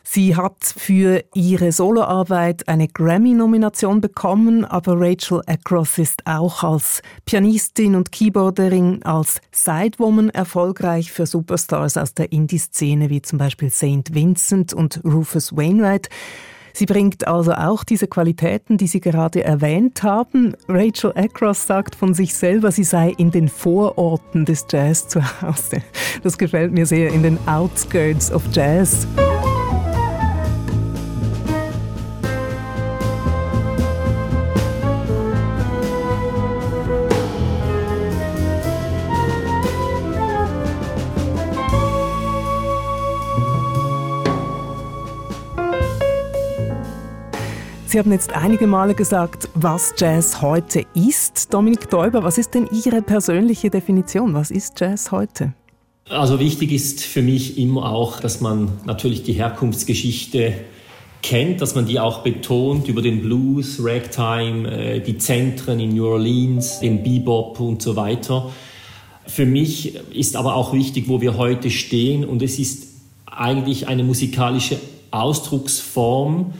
Sie 0.05 0.33
hat 0.33 0.63
für 0.63 1.21
ihre 1.33 1.73
Soloarbeit 1.73 2.65
eine 2.69 2.87
Grammy-Nomination 2.87 3.99
bekommen, 3.99 4.63
aber 4.63 4.93
Rachel 4.97 5.41
Ackross 5.47 5.97
ist 5.97 6.25
auch 6.25 6.63
als 6.63 7.01
Pianistin 7.25 7.93
und 7.95 8.13
Keyboarderin 8.13 9.03
als 9.03 9.41
Sidewoman 9.51 10.29
erfolgreich 10.29 11.11
für 11.11 11.25
Superstars 11.25 11.97
aus 11.97 12.13
der 12.13 12.31
Indie-Szene 12.31 13.09
wie 13.09 13.21
zum 13.21 13.37
Beispiel 13.37 13.69
St. 13.69 14.13
Vincent 14.13 14.73
und 14.73 15.01
Rufus 15.03 15.53
Wainwright. 15.57 16.07
Sie 16.75 16.85
bringt 16.85 17.25
also 17.25 17.53
auch 17.53 17.85
diese 17.85 18.07
Qualitäten, 18.07 18.77
die 18.77 18.87
Sie 18.87 18.99
gerade 18.99 19.45
erwähnt 19.45 20.03
haben. 20.03 20.57
Rachel 20.67 21.13
Across 21.15 21.67
sagt 21.67 21.95
von 21.95 22.13
sich 22.13 22.33
selber, 22.33 22.69
sie 22.69 22.83
sei 22.83 23.13
in 23.17 23.31
den 23.31 23.47
Vororten 23.47 24.43
des 24.43 24.65
Jazz 24.69 25.07
zu 25.07 25.21
Hause. 25.41 25.81
Das 26.21 26.37
gefällt 26.37 26.73
mir 26.73 26.85
sehr, 26.85 27.13
in 27.13 27.23
den 27.23 27.39
Outskirts 27.47 28.29
of 28.29 28.43
Jazz. 28.51 29.07
Sie 47.87 47.99
haben 47.99 48.11
jetzt 48.11 48.33
einige 48.33 48.65
Male 48.65 48.95
gesagt, 48.95 49.47
was 49.53 49.93
Jazz 49.97 50.41
heute 50.41 50.85
ist. 50.95 51.53
Dominik 51.53 51.89
Däuber, 51.89 52.23
was 52.23 52.37
ist 52.39 52.55
denn 52.55 52.67
Ihre 52.71 53.01
persönliche 53.01 53.69
Definition? 53.69 54.33
Was 54.33 54.49
ist 54.49 54.79
Jazz 54.79 55.11
heute? 55.11 55.53
Also 56.09 56.39
wichtig 56.39 56.71
ist 56.71 57.03
für 57.03 57.21
mich 57.21 57.57
immer 57.59 57.91
auch, 57.91 58.19
dass 58.19 58.41
man 58.41 58.71
natürlich 58.85 59.23
die 59.23 59.33
Herkunftsgeschichte 59.33 60.53
kennt, 61.21 61.61
dass 61.61 61.75
man 61.75 61.85
die 61.85 61.99
auch 61.99 62.19
betont 62.19 62.87
über 62.87 63.01
den 63.01 63.21
Blues, 63.21 63.79
Ragtime, 63.79 64.69
äh, 64.69 64.99
die 64.99 65.17
Zentren 65.17 65.79
in 65.79 65.95
New 65.95 66.05
Orleans, 66.05 66.79
den 66.79 67.03
Bebop 67.03 67.59
und 67.59 67.81
so 67.81 67.95
weiter. 67.95 68.51
Für 69.27 69.45
mich 69.45 69.95
ist 70.11 70.35
aber 70.35 70.55
auch 70.55 70.73
wichtig, 70.73 71.07
wo 71.07 71.21
wir 71.21 71.37
heute 71.37 71.71
stehen 71.71 72.25
und 72.25 72.41
es 72.41 72.59
ist 72.59 72.87
eigentlich 73.25 73.87
eine 73.87 74.03
musikalische 74.03 74.77
Ausdrucksform, 75.11 76.53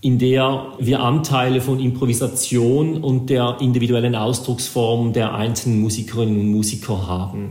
in 0.00 0.18
der 0.18 0.74
wir 0.78 1.00
Anteile 1.00 1.60
von 1.60 1.80
Improvisation 1.80 3.02
und 3.02 3.30
der 3.30 3.56
individuellen 3.60 4.14
Ausdrucksform 4.14 5.12
der 5.12 5.34
einzelnen 5.34 5.80
Musikerinnen 5.80 6.38
und 6.38 6.50
Musiker 6.52 7.08
haben. 7.08 7.50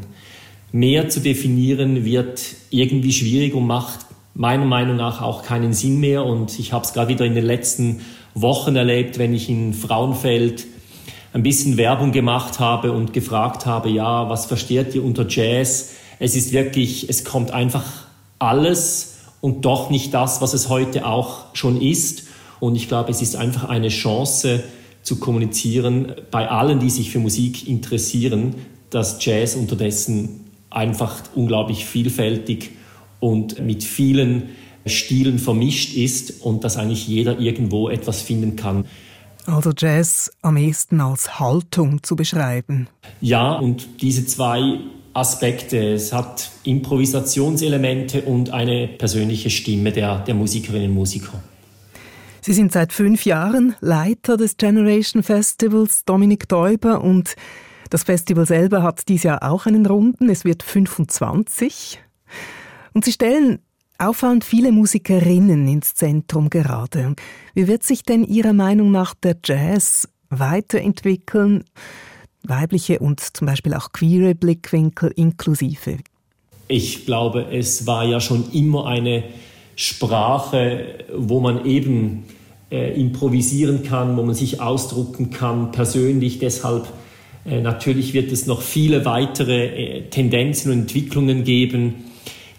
Mehr 0.72 1.10
zu 1.10 1.20
definieren 1.20 2.06
wird 2.06 2.42
irgendwie 2.70 3.12
schwierig 3.12 3.54
und 3.54 3.68
macht 3.68 4.00
meiner 4.34 4.66
Meinung 4.66 4.96
nach 4.96 5.22
auch 5.22 5.44
keinen 5.44 5.74
Sinn 5.74 6.00
mehr. 6.00 6.26
Und 6.26 6.58
ich 6.60 6.72
habe 6.72 6.86
es 6.86 6.94
gerade 6.94 7.10
wieder 7.10 7.26
in 7.26 7.34
den 7.34 7.46
letzten 7.46 8.02
Wochen 8.34 8.76
erlebt, 8.76 9.18
wenn 9.18 9.34
ich 9.34 9.50
in 9.50 9.74
Frauenfeld 9.74 10.68
ein 11.34 11.44
bisschen 11.44 11.78
Werbung 11.78 12.12
gemacht 12.12 12.60
habe 12.60 12.92
und 12.92 13.12
gefragt 13.12 13.66
habe, 13.66 13.90
ja, 13.90 14.30
was 14.30 14.46
versteht 14.46 14.96
ihr 14.96 15.04
unter 15.04 15.28
Jazz? 15.28 15.92
Es 16.20 16.36
ist 16.36 16.54
wirklich, 16.54 17.10
es 17.10 17.26
kommt 17.26 17.52
einfach 17.52 17.86
alles 18.40 19.18
und 19.42 19.66
doch 19.66 19.90
nicht 19.90 20.14
das, 20.14 20.42
was 20.42 20.54
es 20.54 20.70
heute 20.70 21.06
auch 21.06 21.54
schon 21.54 21.82
ist. 21.82 22.27
Und 22.60 22.76
ich 22.76 22.88
glaube, 22.88 23.12
es 23.12 23.22
ist 23.22 23.36
einfach 23.36 23.66
eine 23.66 23.90
Chance 23.90 24.64
zu 25.04 25.18
kommunizieren 25.18 26.14
bei 26.32 26.50
allen, 26.50 26.80
die 26.80 26.90
sich 26.90 27.12
für 27.12 27.20
Musik 27.20 27.68
interessieren, 27.68 28.56
dass 28.90 29.24
Jazz 29.24 29.56
unterdessen 29.56 30.46
einfach 30.70 31.24
unglaublich 31.36 31.86
vielfältig 31.86 32.72
und 33.20 33.60
mit 33.60 33.84
vielen 33.84 34.50
Stilen 34.86 35.40
vermischt 35.40 35.96
ist 35.96 36.42
und 36.42 36.64
dass 36.64 36.78
eigentlich 36.78 37.08
jeder 37.08 37.40
irgendwo 37.40 37.90
etwas 37.90 38.22
finden 38.22 38.56
kann. 38.56 38.86
Also 39.46 39.72
Jazz 39.78 40.32
am 40.42 40.58
ehesten 40.58 41.00
als 41.00 41.40
Haltung 41.40 42.04
zu 42.04 42.16
beschreiben. 42.16 42.88
Ja, 43.22 43.54
und 43.54 43.88
diese 44.02 44.26
zwei 44.26 44.80
Aspekte. 45.18 45.94
Es 45.94 46.14
hat 46.14 46.52
Improvisationselemente 46.64 48.22
und 48.22 48.52
eine 48.52 48.88
persönliche 48.88 49.50
Stimme 49.50 49.92
der, 49.92 50.20
der 50.20 50.36
Musikerinnen 50.36 50.90
und 50.90 50.96
Musiker. 50.96 51.42
Sie 52.48 52.54
sind 52.54 52.72
seit 52.72 52.94
fünf 52.94 53.26
Jahren 53.26 53.76
Leiter 53.82 54.38
des 54.38 54.56
Generation 54.56 55.22
Festivals, 55.22 56.06
Dominik 56.06 56.48
Däuber, 56.48 57.02
und 57.02 57.36
das 57.90 58.04
Festival 58.06 58.46
selber 58.46 58.84
hat 58.84 59.10
dieses 59.10 59.24
Jahr 59.24 59.44
auch 59.44 59.66
einen 59.66 59.86
Runden. 59.86 60.30
Es 60.30 60.46
wird 60.46 60.64
25. 60.64 62.00
Und 62.94 63.04
Sie 63.04 63.12
stellen 63.12 63.60
auffallend 63.98 64.46
viele 64.46 64.72
Musikerinnen 64.72 65.68
ins 65.68 65.94
Zentrum 65.94 66.50
gerade. 66.50 67.16
Wie 67.54 67.68
wird 67.68 67.84
sich 67.84 68.04
denn 68.04 68.24
Ihrer 68.24 68.54
Meinung 68.54 68.92
nach 68.92 69.14
der 69.14 69.36
Jazz 69.44 70.08
weiterentwickeln? 70.30 71.66
Weibliche 72.44 73.00
und 73.00 73.20
zum 73.20 73.46
Beispiel 73.46 73.74
auch 73.74 73.92
queere 73.92 74.36
Blickwinkel 74.36 75.12
inklusive. 75.18 75.98
Ich 76.70 77.06
glaube, 77.06 77.48
es 77.52 77.86
war 77.86 78.06
ja 78.06 78.22
schon 78.22 78.50
immer 78.54 78.86
eine 78.86 79.26
Sprache, 79.76 81.06
wo 81.14 81.42
man 81.42 81.66
eben 81.66 82.24
äh, 82.72 83.00
improvisieren 83.00 83.84
kann, 83.84 84.18
wo 84.18 84.24
man 84.24 84.36
sich 84.36 84.62
ausdrucken 84.62 85.30
kann, 85.30 85.72
persönlich. 85.72 86.40
Deshalb 86.40 86.88
äh, 87.46 87.62
natürlich 87.62 88.14
wird 88.14 88.32
es 88.32 88.46
noch 88.46 88.62
viele 88.62 89.06
weitere 89.06 89.68
äh, 89.68 90.02
Tendenzen 90.10 90.72
und 90.72 90.80
Entwicklungen 90.80 91.44
geben. 91.44 91.96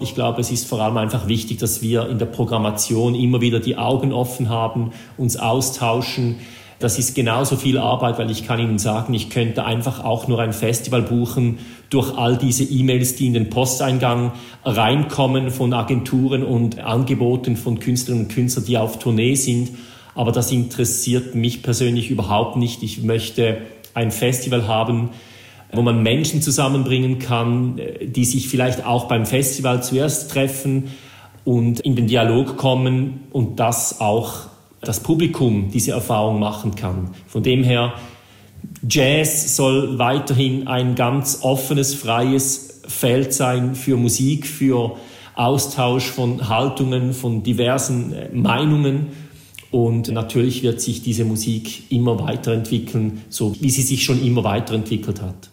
Ich 0.00 0.14
glaube, 0.14 0.40
es 0.40 0.50
ist 0.50 0.66
vor 0.66 0.80
allem 0.80 0.96
einfach 0.96 1.26
wichtig, 1.26 1.58
dass 1.58 1.82
wir 1.82 2.08
in 2.08 2.18
der 2.18 2.26
Programmation 2.26 3.14
immer 3.14 3.40
wieder 3.40 3.60
die 3.60 3.76
Augen 3.76 4.12
offen 4.12 4.48
haben, 4.48 4.92
uns 5.16 5.36
austauschen. 5.36 6.36
Das 6.78 6.98
ist 7.00 7.16
genauso 7.16 7.56
viel 7.56 7.76
Arbeit, 7.76 8.18
weil 8.18 8.30
ich 8.30 8.46
kann 8.46 8.60
Ihnen 8.60 8.78
sagen, 8.78 9.12
ich 9.12 9.30
könnte 9.30 9.64
einfach 9.64 10.04
auch 10.04 10.28
nur 10.28 10.40
ein 10.40 10.52
Festival 10.52 11.02
buchen 11.02 11.58
durch 11.90 12.16
all 12.16 12.36
diese 12.36 12.62
E-Mails, 12.62 13.16
die 13.16 13.26
in 13.26 13.34
den 13.34 13.50
Posteingang 13.50 14.30
reinkommen 14.64 15.50
von 15.50 15.72
Agenturen 15.72 16.44
und 16.44 16.78
Angeboten 16.78 17.56
von 17.56 17.80
Künstlerinnen 17.80 18.26
und 18.26 18.32
Künstlern, 18.32 18.64
die 18.66 18.78
auf 18.78 19.00
Tournee 19.00 19.34
sind. 19.34 19.70
Aber 20.14 20.32
das 20.32 20.50
interessiert 20.50 21.34
mich 21.34 21.62
persönlich 21.62 22.10
überhaupt 22.10 22.56
nicht. 22.56 22.82
Ich 22.82 23.02
möchte 23.02 23.58
ein 23.94 24.10
Festival 24.10 24.66
haben, 24.66 25.10
wo 25.72 25.82
man 25.82 26.02
Menschen 26.02 26.42
zusammenbringen 26.42 27.18
kann, 27.18 27.80
die 28.02 28.24
sich 28.24 28.48
vielleicht 28.48 28.84
auch 28.84 29.06
beim 29.06 29.26
Festival 29.26 29.82
zuerst 29.82 30.30
treffen 30.30 30.88
und 31.44 31.80
in 31.80 31.96
den 31.96 32.06
Dialog 32.06 32.56
kommen 32.56 33.20
und 33.30 33.60
das 33.60 34.00
auch 34.00 34.48
das 34.80 35.00
Publikum 35.00 35.70
diese 35.72 35.92
Erfahrung 35.92 36.38
machen 36.38 36.74
kann. 36.74 37.10
Von 37.26 37.42
dem 37.42 37.64
her 37.64 37.94
Jazz 38.88 39.56
soll 39.56 39.98
weiterhin 39.98 40.68
ein 40.68 40.94
ganz 40.94 41.40
offenes, 41.42 41.94
freies 41.94 42.82
Feld 42.86 43.34
sein 43.34 43.74
für 43.74 43.96
Musik, 43.96 44.46
für 44.46 44.96
Austausch 45.34 46.06
von 46.06 46.48
Haltungen, 46.48 47.12
von 47.12 47.42
diversen 47.42 48.12
äh, 48.12 48.28
Meinungen. 48.32 49.08
Und 49.70 50.08
natürlich 50.08 50.62
wird 50.62 50.80
sich 50.80 51.02
diese 51.02 51.24
Musik 51.24 51.90
immer 51.90 52.18
weiterentwickeln, 52.20 53.22
so 53.28 53.54
wie 53.60 53.70
sie 53.70 53.82
sich 53.82 54.04
schon 54.04 54.24
immer 54.24 54.44
weiterentwickelt 54.44 55.20
hat. 55.20 55.50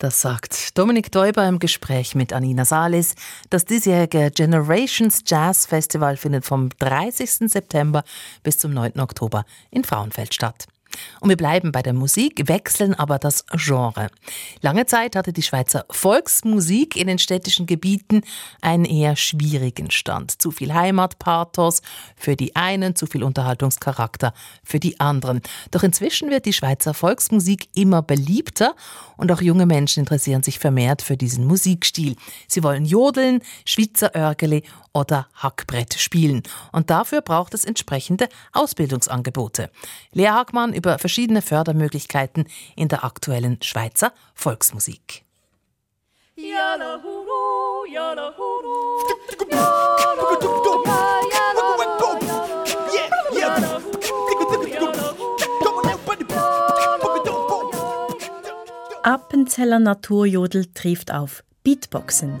Das 0.00 0.20
sagt 0.20 0.78
Dominik 0.78 1.10
Däuber 1.10 1.48
im 1.48 1.58
Gespräch 1.58 2.14
mit 2.14 2.32
Anina 2.32 2.64
Salis. 2.64 3.16
Das 3.50 3.64
diesjährige 3.64 4.30
Generations 4.30 5.24
Jazz 5.26 5.66
Festival 5.66 6.16
findet 6.16 6.44
vom 6.44 6.68
30. 6.78 7.50
September 7.50 8.04
bis 8.44 8.58
zum 8.58 8.72
9. 8.72 9.00
Oktober 9.00 9.44
in 9.72 9.82
Frauenfeld 9.82 10.34
statt. 10.34 10.66
Und 11.20 11.28
wir 11.28 11.36
bleiben 11.36 11.72
bei 11.72 11.82
der 11.82 11.92
Musik, 11.92 12.48
wechseln 12.48 12.94
aber 12.94 13.18
das 13.18 13.44
Genre. 13.46 14.08
Lange 14.60 14.86
Zeit 14.86 15.16
hatte 15.16 15.32
die 15.32 15.42
Schweizer 15.42 15.84
Volksmusik 15.90 16.96
in 16.96 17.06
den 17.06 17.18
städtischen 17.18 17.66
Gebieten 17.66 18.22
einen 18.60 18.84
eher 18.84 19.16
schwierigen 19.16 19.90
Stand. 19.90 20.40
Zu 20.40 20.50
viel 20.50 20.74
Heimatpathos 20.74 21.82
für 22.16 22.36
die 22.36 22.56
einen, 22.56 22.96
zu 22.96 23.06
viel 23.06 23.22
Unterhaltungscharakter 23.22 24.32
für 24.64 24.80
die 24.80 25.00
anderen. 25.00 25.42
Doch 25.70 25.82
inzwischen 25.82 26.30
wird 26.30 26.46
die 26.46 26.52
Schweizer 26.52 26.94
Volksmusik 26.94 27.68
immer 27.74 28.02
beliebter 28.02 28.74
und 29.16 29.32
auch 29.32 29.40
junge 29.40 29.66
Menschen 29.66 30.00
interessieren 30.00 30.42
sich 30.42 30.58
vermehrt 30.58 31.02
für 31.02 31.16
diesen 31.16 31.46
Musikstil. 31.46 32.16
Sie 32.46 32.62
wollen 32.62 32.84
jodeln, 32.84 33.40
Schweizer 33.64 34.14
Örgeli 34.14 34.62
oder 34.92 35.28
Hackbrett 35.34 35.94
spielen. 35.94 36.42
Und 36.72 36.90
dafür 36.90 37.20
braucht 37.20 37.54
es 37.54 37.64
entsprechende 37.64 38.28
Ausbildungsangebote. 38.52 39.70
Lea 40.12 40.28
Hagmann 40.28 40.72
über 40.78 40.98
verschiedene 40.98 41.42
Fördermöglichkeiten 41.42 42.46
in 42.76 42.88
der 42.88 43.04
aktuellen 43.04 43.60
Schweizer 43.62 44.12
Volksmusik. 44.34 45.24
Appenzeller 59.02 59.78
Naturjodel 59.80 60.66
trifft 60.74 61.12
auf 61.12 61.42
Beatboxen. 61.64 62.38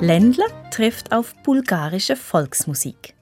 Ländler 0.00 0.44
trifft 0.70 1.10
auf 1.10 1.34
bulgarische 1.42 2.16
Volksmusik. 2.16 3.14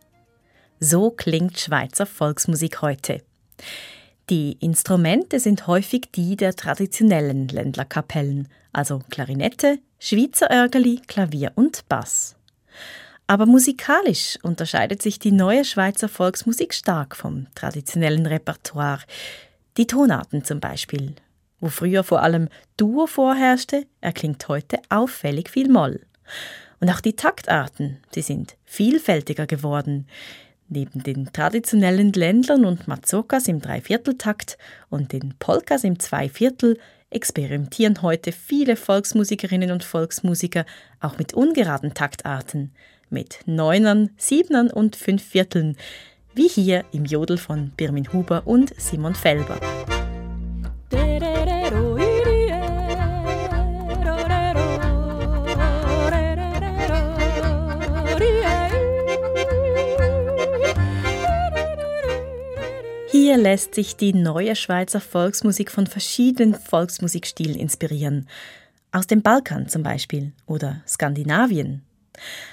So 0.81 1.13
klingt 1.13 1.57
Schweizer 1.61 2.05
Volksmusik 2.05 2.83
heute. 2.83 3.23
Die 4.29 4.57
Instrumente 4.59 5.39
sind 5.39 5.69
häufig 5.69 6.11
die 6.13 6.35
der 6.35 6.57
traditionellen 6.57 7.47
Ländlerkapellen, 7.47 8.49
also 8.73 9.01
Klarinette, 9.09 9.79
Schweizer 10.01 10.51
Örgeli, 10.51 11.01
Klavier 11.07 11.53
und 11.55 11.89
Bass. 11.89 12.35
Aber 13.29 13.47
musikalisch 13.47 14.37
unterscheidet 14.43 15.01
sich 15.01 15.21
die 15.21 15.33
neue 15.33 15.65
Schweizer 15.65 16.09
Volksmusik 16.09 16.75
stark 16.75 17.15
vom 17.15 17.47
traditionellen 17.55 18.27
Repertoire. 18.27 19.03
Die 19.77 19.87
Tonarten 19.87 20.43
zum 20.43 20.59
Beispiel. 20.59 21.15
Wo 21.61 21.69
früher 21.69 22.03
vor 22.03 22.23
allem 22.23 22.49
Dur 22.77 23.07
vorherrschte, 23.07 23.87
erklingt 24.01 24.49
heute 24.49 24.81
auffällig 24.89 25.51
viel 25.51 25.71
Moll. 25.71 26.01
Und 26.81 26.91
auch 26.91 27.01
die 27.01 27.17
Taktarten, 27.17 27.99
sie 28.13 28.23
sind 28.23 28.57
vielfältiger 28.65 29.47
geworden. 29.47 30.07
Neben 30.69 31.03
den 31.03 31.33
traditionellen 31.33 32.13
Ländlern 32.13 32.65
und 32.65 32.89
Mazokas 32.89 33.49
im 33.49 33.61
Dreivierteltakt 33.61 34.59
und 34.89 35.13
den 35.13 35.35
Polkas 35.39 35.85
im 35.85 35.99
Zweiviertel 35.99 36.79
experimentieren 37.11 38.03
heute 38.03 38.33
viele 38.33 38.77
Volksmusikerinnen 38.77 39.71
und 39.71 39.85
Volksmusiker 39.85 40.65
auch 41.01 41.19
mit 41.19 41.33
ungeraden 41.33 41.95
Taktarten, 41.95 42.73
mit 43.09 43.41
Neunern, 43.47 44.11
Siebenern 44.17 44.71
und 44.71 44.97
Fünfvierteln, 44.97 45.77
wie 46.35 46.49
hier 46.49 46.85
im 46.93 47.05
Jodel 47.05 47.39
von 47.39 47.71
Birmin 47.77 48.13
Huber 48.13 48.43
und 48.47 48.75
Simon 48.77 49.15
Felber. 49.15 49.61
Hier 63.17 63.37
lässt 63.37 63.77
sich 63.77 63.95
die 63.95 64.13
neue 64.13 64.57
Schweizer 64.57 65.01
Volksmusik 65.01 65.71
von 65.71 65.87
verschiedenen 65.87 66.57
Volksmusikstilen 66.57 67.57
inspirieren. 67.57 68.29
Aus 68.91 69.07
dem 69.07 69.23
Balkan 69.23 69.69
zum 69.69 69.85
Beispiel 69.85 70.33
oder 70.47 70.83
Skandinavien. 70.85 71.85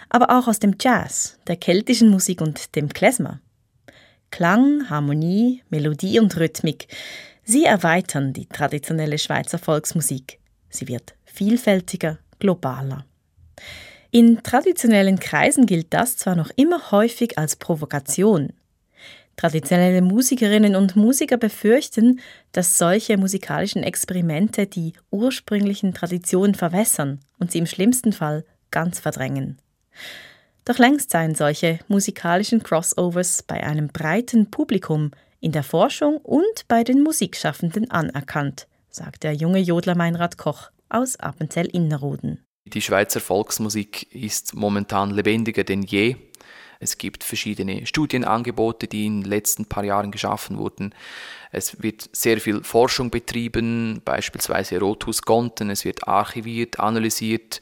Aber 0.10 0.30
auch 0.30 0.48
aus 0.48 0.60
dem 0.60 0.76
Jazz, 0.80 1.40
der 1.48 1.56
keltischen 1.56 2.10
Musik 2.10 2.42
und 2.42 2.76
dem 2.76 2.90
Klezmer. 2.90 3.42
Klang, 4.30 4.88
Harmonie, 4.88 5.64
Melodie 5.72 6.20
und 6.20 6.38
Rhythmik, 6.38 6.90
sie 7.44 7.66
erweitern 7.66 8.32
die 8.32 8.46
traditionelle 8.46 9.18
Schweizer 9.18 9.58
Volksmusik. 9.58 10.38
Sie 10.70 10.88
wird 10.88 11.16
vielfältiger, 11.26 12.20
globaler. 12.38 13.04
In 14.12 14.44
traditionellen 14.44 15.20
Kreisen 15.20 15.66
gilt 15.66 15.92
das 15.92 16.18
zwar 16.18 16.36
noch 16.36 16.52
immer 16.56 16.92
häufig 16.92 17.40
als 17.40 17.56
Provokation, 17.56 18.54
Traditionelle 19.36 20.02
Musikerinnen 20.02 20.76
und 20.76 20.96
Musiker 20.96 21.38
befürchten, 21.38 22.20
dass 22.52 22.78
solche 22.78 23.18
musikalischen 23.18 23.84
Experimente 23.84 24.68
die 24.68 24.94
ursprünglichen 25.10 25.94
Traditionen 25.94 26.54
verwässern 26.54 27.20
und 27.40 27.52
sie 27.52 27.60
im 27.60 27.66
schlimmsten 27.66 28.14
Fall 28.14 28.46
ganz 28.70 29.00
verdrängen. 29.00 29.58
Doch 30.66 30.78
längst 30.78 31.10
seien 31.10 31.34
solche 31.34 31.80
musikalischen 31.88 32.62
Crossovers 32.62 33.44
bei 33.44 33.64
einem 33.64 33.88
breiten 33.88 34.52
Publikum 34.52 35.12
in 35.40 35.52
der 35.52 35.64
Forschung 35.64 36.18
und 36.18 36.68
bei 36.68 36.84
den 36.84 37.02
Musikschaffenden 37.02 37.90
anerkannt, 37.90 38.68
sagt 38.90 39.24
der 39.24 39.34
junge 39.34 39.60
Jodler 39.60 39.96
Meinrad 39.96 40.38
Koch 40.38 40.70
aus 40.88 41.16
Appenzell-Innerrhoden. 41.20 42.46
Die 42.66 42.82
Schweizer 42.82 43.20
Volksmusik 43.20 44.14
ist 44.14 44.54
momentan 44.54 45.10
lebendiger 45.10 45.64
denn 45.64 45.82
je. 45.82 46.16
Es 46.82 46.98
gibt 46.98 47.24
verschiedene 47.24 47.86
Studienangebote, 47.86 48.88
die 48.88 49.06
in 49.06 49.22
den 49.22 49.30
letzten 49.30 49.66
paar 49.66 49.84
Jahren 49.84 50.10
geschaffen 50.10 50.58
wurden. 50.58 50.96
Es 51.52 51.84
wird 51.84 52.10
sehr 52.12 52.42
viel 52.42 52.64
Forschung 52.64 53.12
betrieben, 53.12 54.02
beispielsweise 54.04 54.80
Rotus 54.80 55.22
Gonten. 55.22 55.70
Es 55.70 55.86
wird 55.86 56.08
archiviert, 56.08 56.80
analysiert. 56.80 57.62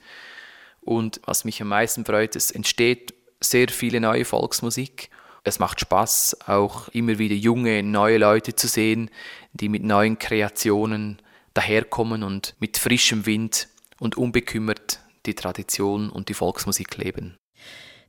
Und 0.80 1.20
was 1.26 1.44
mich 1.44 1.62
am 1.62 1.68
meisten 1.68 2.06
freut, 2.06 2.38
es 2.38 2.50
entsteht 2.50 3.14
sehr 3.42 3.68
viele 3.68 4.00
neue 4.00 4.24
Volksmusik. 4.24 5.10
Es 5.44 5.60
macht 5.60 5.82
Spaß, 5.82 6.48
auch 6.48 6.88
immer 6.90 7.20
wieder 7.20 7.36
junge, 7.36 7.84
neue 7.84 8.20
Leute 8.20 8.56
zu 8.56 8.70
sehen, 8.70 9.10
die 9.52 9.68
mit 9.68 9.84
neuen 9.84 10.18
Kreationen 10.18 11.22
daherkommen 11.54 12.24
und 12.24 12.56
mit 12.60 12.78
frischem 12.78 13.26
Wind 13.26 13.68
und 14.00 14.16
unbekümmert 14.16 15.02
die 15.26 15.36
Tradition 15.36 16.10
und 16.10 16.30
die 16.30 16.34
Volksmusik 16.34 16.96
leben. 16.96 17.39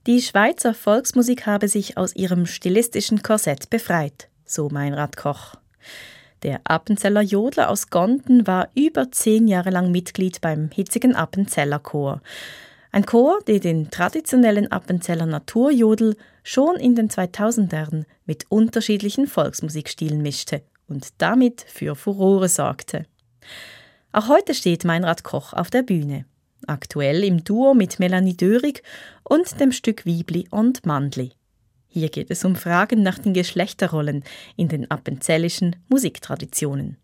Die 0.06 0.22
Schweizer 0.22 0.72
Volksmusik 0.72 1.44
habe 1.44 1.68
sich 1.68 1.98
aus 1.98 2.16
ihrem 2.16 2.46
stilistischen 2.46 3.22
Korsett 3.22 3.68
befreit, 3.68 4.28
so 4.46 4.70
Meinrad 4.70 5.18
Koch. 5.18 5.56
Der 6.42 6.62
Appenzeller 6.64 7.20
Jodler 7.20 7.68
aus 7.68 7.90
Gonden 7.90 8.46
war 8.46 8.70
über 8.74 9.12
zehn 9.12 9.46
Jahre 9.46 9.68
lang 9.68 9.90
Mitglied 9.90 10.40
beim 10.40 10.70
hitzigen 10.72 11.14
Appenzeller 11.14 11.80
Chor. 11.80 12.22
Ein 12.92 13.04
Chor, 13.04 13.40
der 13.46 13.60
den 13.60 13.90
traditionellen 13.90 14.72
Appenzeller 14.72 15.26
Naturjodel 15.26 16.16
schon 16.42 16.76
in 16.76 16.94
den 16.94 17.10
2000ern 17.10 18.04
mit 18.24 18.46
unterschiedlichen 18.48 19.26
Volksmusikstilen 19.26 20.22
mischte 20.22 20.62
und 20.88 21.08
damit 21.18 21.60
für 21.68 21.94
Furore 21.94 22.48
sorgte. 22.48 23.04
Auch 24.12 24.28
heute 24.28 24.54
steht 24.54 24.86
Meinrad 24.86 25.24
Koch 25.24 25.52
auf 25.52 25.68
der 25.68 25.82
Bühne 25.82 26.24
aktuell 26.66 27.24
im 27.24 27.44
Duo 27.44 27.74
mit 27.74 27.98
Melanie 27.98 28.36
Dörig 28.36 28.82
und 29.22 29.60
dem 29.60 29.72
Stück 29.72 30.04
Wiebli 30.04 30.46
und 30.50 30.86
Mandli. 30.86 31.32
Hier 31.88 32.08
geht 32.08 32.30
es 32.30 32.44
um 32.44 32.54
Fragen 32.54 33.02
nach 33.02 33.18
den 33.18 33.34
Geschlechterrollen 33.34 34.22
in 34.56 34.68
den 34.68 34.90
appenzellischen 34.90 35.76
Musiktraditionen. 35.88 36.96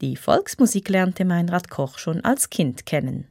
Die 0.00 0.16
Volksmusik 0.16 0.88
lernte 0.88 1.24
Meinrad 1.24 1.68
Koch 1.70 1.98
schon 1.98 2.24
als 2.24 2.50
Kind 2.50 2.86
kennen. 2.86 3.28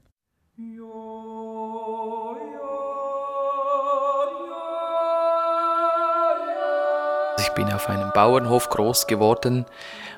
Ich 7.40 7.50
bin 7.56 7.72
auf 7.74 7.90
einem 7.90 8.12
Bauernhof 8.14 8.70
groß 8.70 9.08
geworden 9.08 9.66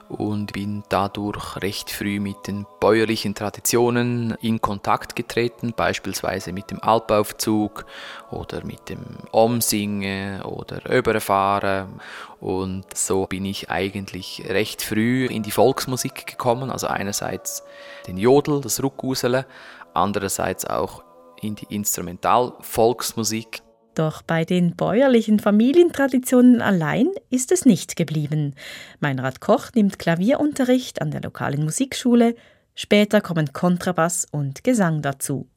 und 0.09 0.53
bin 0.53 0.83
dadurch 0.89 1.57
recht 1.57 1.89
früh 1.89 2.19
mit 2.19 2.47
den 2.47 2.65
bäuerlichen 2.79 3.35
Traditionen 3.35 4.35
in 4.41 4.61
Kontakt 4.61 5.15
getreten, 5.15 5.73
beispielsweise 5.75 6.53
mit 6.53 6.71
dem 6.71 6.81
Alpaufzug 6.81 7.85
oder 8.31 8.63
mit 8.65 8.89
dem 8.89 9.03
Omsingen 9.31 10.41
oder 10.43 10.89
Überfahren. 10.95 11.99
Und 12.39 12.85
so 12.95 13.25
bin 13.25 13.45
ich 13.45 13.69
eigentlich 13.69 14.43
recht 14.47 14.81
früh 14.81 15.25
in 15.25 15.43
die 15.43 15.51
Volksmusik 15.51 16.27
gekommen, 16.27 16.69
also 16.69 16.87
einerseits 16.87 17.63
den 18.07 18.17
Jodel, 18.17 18.61
das 18.61 18.83
Ruckgusele, 18.83 19.45
andererseits 19.93 20.65
auch 20.65 21.03
in 21.41 21.55
die 21.55 21.73
Instrumentalvolksmusik. 21.73 23.61
Doch 23.95 24.23
bei 24.23 24.43
den 24.43 24.75
bäuerlichen 24.75 25.39
Familientraditionen 25.39 26.61
allein 26.61 27.09
ist 27.29 27.51
es 27.51 27.65
nicht 27.65 27.95
geblieben. 27.95 28.55
Meinrad 28.99 29.39
Koch 29.39 29.69
nimmt 29.75 29.99
Klavierunterricht 29.99 31.01
an 31.01 31.11
der 31.11 31.21
lokalen 31.21 31.63
Musikschule, 31.63 32.35
später 32.73 33.21
kommen 33.21 33.53
Kontrabass 33.53 34.25
und 34.31 34.63
Gesang 34.63 35.03
dazu. 35.03 35.47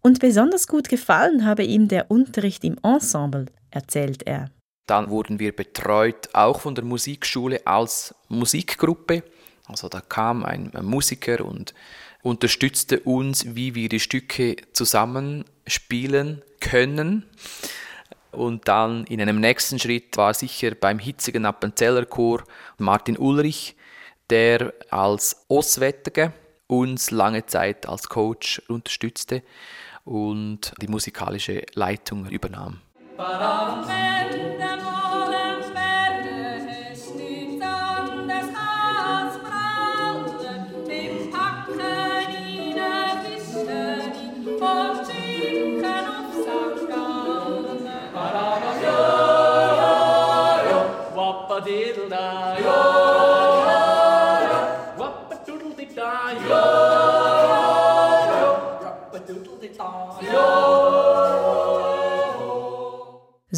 Und 0.00 0.20
besonders 0.20 0.68
gut 0.68 0.88
gefallen 0.88 1.44
habe 1.44 1.64
ihm 1.64 1.88
der 1.88 2.10
Unterricht 2.10 2.62
im 2.62 2.76
Ensemble, 2.84 3.46
erzählt 3.70 4.24
er. 4.26 4.50
Dann 4.86 5.10
wurden 5.10 5.40
wir 5.40 5.54
betreut, 5.54 6.28
auch 6.32 6.60
von 6.60 6.74
der 6.74 6.84
Musikschule 6.84 7.66
als 7.66 8.14
Musikgruppe. 8.28 9.24
Also 9.66 9.88
da 9.88 10.00
kam 10.00 10.44
ein 10.44 10.70
Musiker 10.80 11.44
und 11.44 11.74
unterstützte 12.22 13.00
uns, 13.00 13.54
wie 13.54 13.74
wir 13.74 13.88
die 13.88 14.00
Stücke 14.00 14.56
zusammenspielen 14.72 16.42
können. 16.60 17.24
Und 18.30 18.68
dann 18.68 19.04
in 19.04 19.20
einem 19.20 19.40
nächsten 19.40 19.78
Schritt 19.78 20.16
war 20.16 20.34
sicher 20.34 20.74
beim 20.74 20.98
hitzigen 20.98 21.46
Appenzeller 21.46 22.04
Chor 22.04 22.44
Martin 22.76 23.16
Ulrich, 23.16 23.76
der 24.30 24.74
als 24.90 25.44
Oswettige 25.48 26.32
uns 26.66 27.10
lange 27.10 27.46
Zeit 27.46 27.88
als 27.88 28.08
Coach 28.08 28.60
unterstützte 28.68 29.42
und 30.04 30.72
die 30.80 30.88
musikalische 30.88 31.62
Leitung 31.74 32.26
übernahm. 32.28 32.80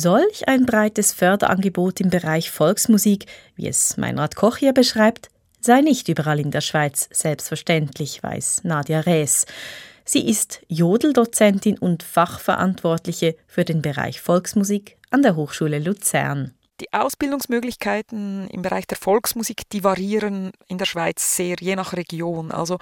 Solch 0.02 0.48
ein 0.48 0.64
breites 0.64 1.12
Förderangebot 1.12 2.00
im 2.00 2.08
Bereich 2.08 2.50
Volksmusik, 2.50 3.26
wie 3.54 3.68
es 3.68 3.98
Meinrad 3.98 4.34
Koch 4.34 4.56
hier 4.56 4.72
beschreibt, 4.72 5.28
sei 5.60 5.82
nicht 5.82 6.08
überall 6.08 6.40
in 6.40 6.50
der 6.50 6.62
Schweiz 6.62 7.06
selbstverständlich, 7.12 8.22
weiß 8.22 8.64
Nadia 8.64 9.00
Rees. 9.00 9.44
Sie 10.06 10.26
ist 10.26 10.62
Jodeldozentin 10.68 11.76
und 11.76 12.02
Fachverantwortliche 12.02 13.36
für 13.46 13.66
den 13.66 13.82
Bereich 13.82 14.22
Volksmusik 14.22 14.96
an 15.10 15.20
der 15.20 15.36
Hochschule 15.36 15.78
Luzern. 15.78 16.54
Die 16.80 16.92
Ausbildungsmöglichkeiten 16.94 18.48
im 18.48 18.62
Bereich 18.62 18.86
der 18.86 18.96
Volksmusik, 18.96 19.68
die 19.70 19.84
variieren 19.84 20.52
in 20.66 20.78
der 20.78 20.86
Schweiz 20.86 21.36
sehr, 21.36 21.56
je 21.60 21.76
nach 21.76 21.92
Region. 21.92 22.50
Also 22.50 22.78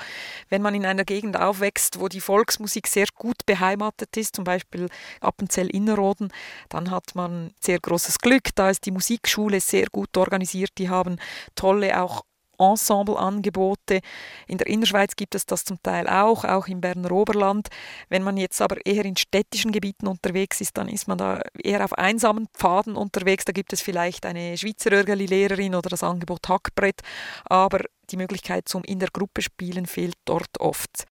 wenn 0.48 0.62
man 0.62 0.76
in 0.76 0.86
einer 0.86 1.04
Gegend 1.04 1.36
aufwächst, 1.36 1.98
wo 1.98 2.06
die 2.06 2.20
Volksmusik 2.20 2.86
sehr 2.86 3.06
gut 3.16 3.44
beheimatet 3.44 4.16
ist, 4.16 4.36
zum 4.36 4.44
Beispiel 4.44 4.88
Appenzell-Innerrhoden, 5.20 6.32
dann 6.68 6.92
hat 6.92 7.16
man 7.16 7.52
sehr 7.60 7.80
großes 7.80 8.20
Glück. 8.20 8.54
Da 8.54 8.70
ist 8.70 8.86
die 8.86 8.92
Musikschule 8.92 9.60
sehr 9.60 9.86
gut 9.90 10.16
organisiert. 10.16 10.70
Die 10.78 10.88
haben 10.88 11.18
tolle 11.56 12.00
auch 12.00 12.22
Ensembleangebote. 12.58 14.00
In 14.46 14.58
der 14.58 14.66
Innerschweiz 14.66 15.16
gibt 15.16 15.34
es 15.34 15.46
das 15.46 15.64
zum 15.64 15.82
Teil 15.82 16.08
auch, 16.08 16.44
auch 16.44 16.66
im 16.68 16.80
Berner 16.80 17.12
Oberland. 17.12 17.68
Wenn 18.08 18.22
man 18.22 18.36
jetzt 18.36 18.60
aber 18.60 18.84
eher 18.84 19.04
in 19.04 19.16
städtischen 19.16 19.72
Gebieten 19.72 20.06
unterwegs 20.06 20.60
ist, 20.60 20.76
dann 20.76 20.88
ist 20.88 21.08
man 21.08 21.18
da 21.18 21.40
eher 21.62 21.84
auf 21.84 21.92
einsamen 21.92 22.48
Pfaden 22.54 22.96
unterwegs. 22.96 23.44
Da 23.44 23.52
gibt 23.52 23.72
es 23.72 23.80
vielleicht 23.80 24.26
eine 24.26 24.56
Schweizer 24.56 24.92
Örgeli-Lehrerin 24.92 25.74
oder 25.74 25.90
das 25.90 26.02
Angebot 26.02 26.48
Hackbrett, 26.48 27.00
aber 27.44 27.80
die 28.10 28.16
Möglichkeit 28.16 28.68
zum 28.68 28.84
in 28.84 28.98
der 28.98 29.10
Gruppe 29.12 29.42
spielen 29.42 29.86
fehlt 29.86 30.16
dort 30.24 30.60
oft. 30.60 31.06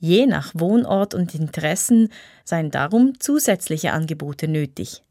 Je 0.00 0.26
nach 0.26 0.52
Wohnort 0.54 1.12
und 1.14 1.34
Interessen 1.34 2.12
seien 2.44 2.70
darum 2.70 3.18
zusätzliche 3.18 3.92
Angebote 3.92 4.46
nötig. 4.46 5.02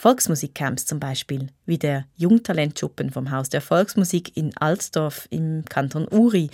Volksmusikcamps 0.00 0.86
zum 0.86 0.98
Beispiel, 0.98 1.48
wie 1.66 1.76
der 1.76 2.06
Jungtalentschuppen 2.16 3.10
vom 3.10 3.30
Haus 3.30 3.50
der 3.50 3.60
Volksmusik 3.60 4.34
in 4.34 4.56
Alsdorf 4.56 5.28
im 5.28 5.66
Kanton 5.66 6.08
Uri. 6.10 6.48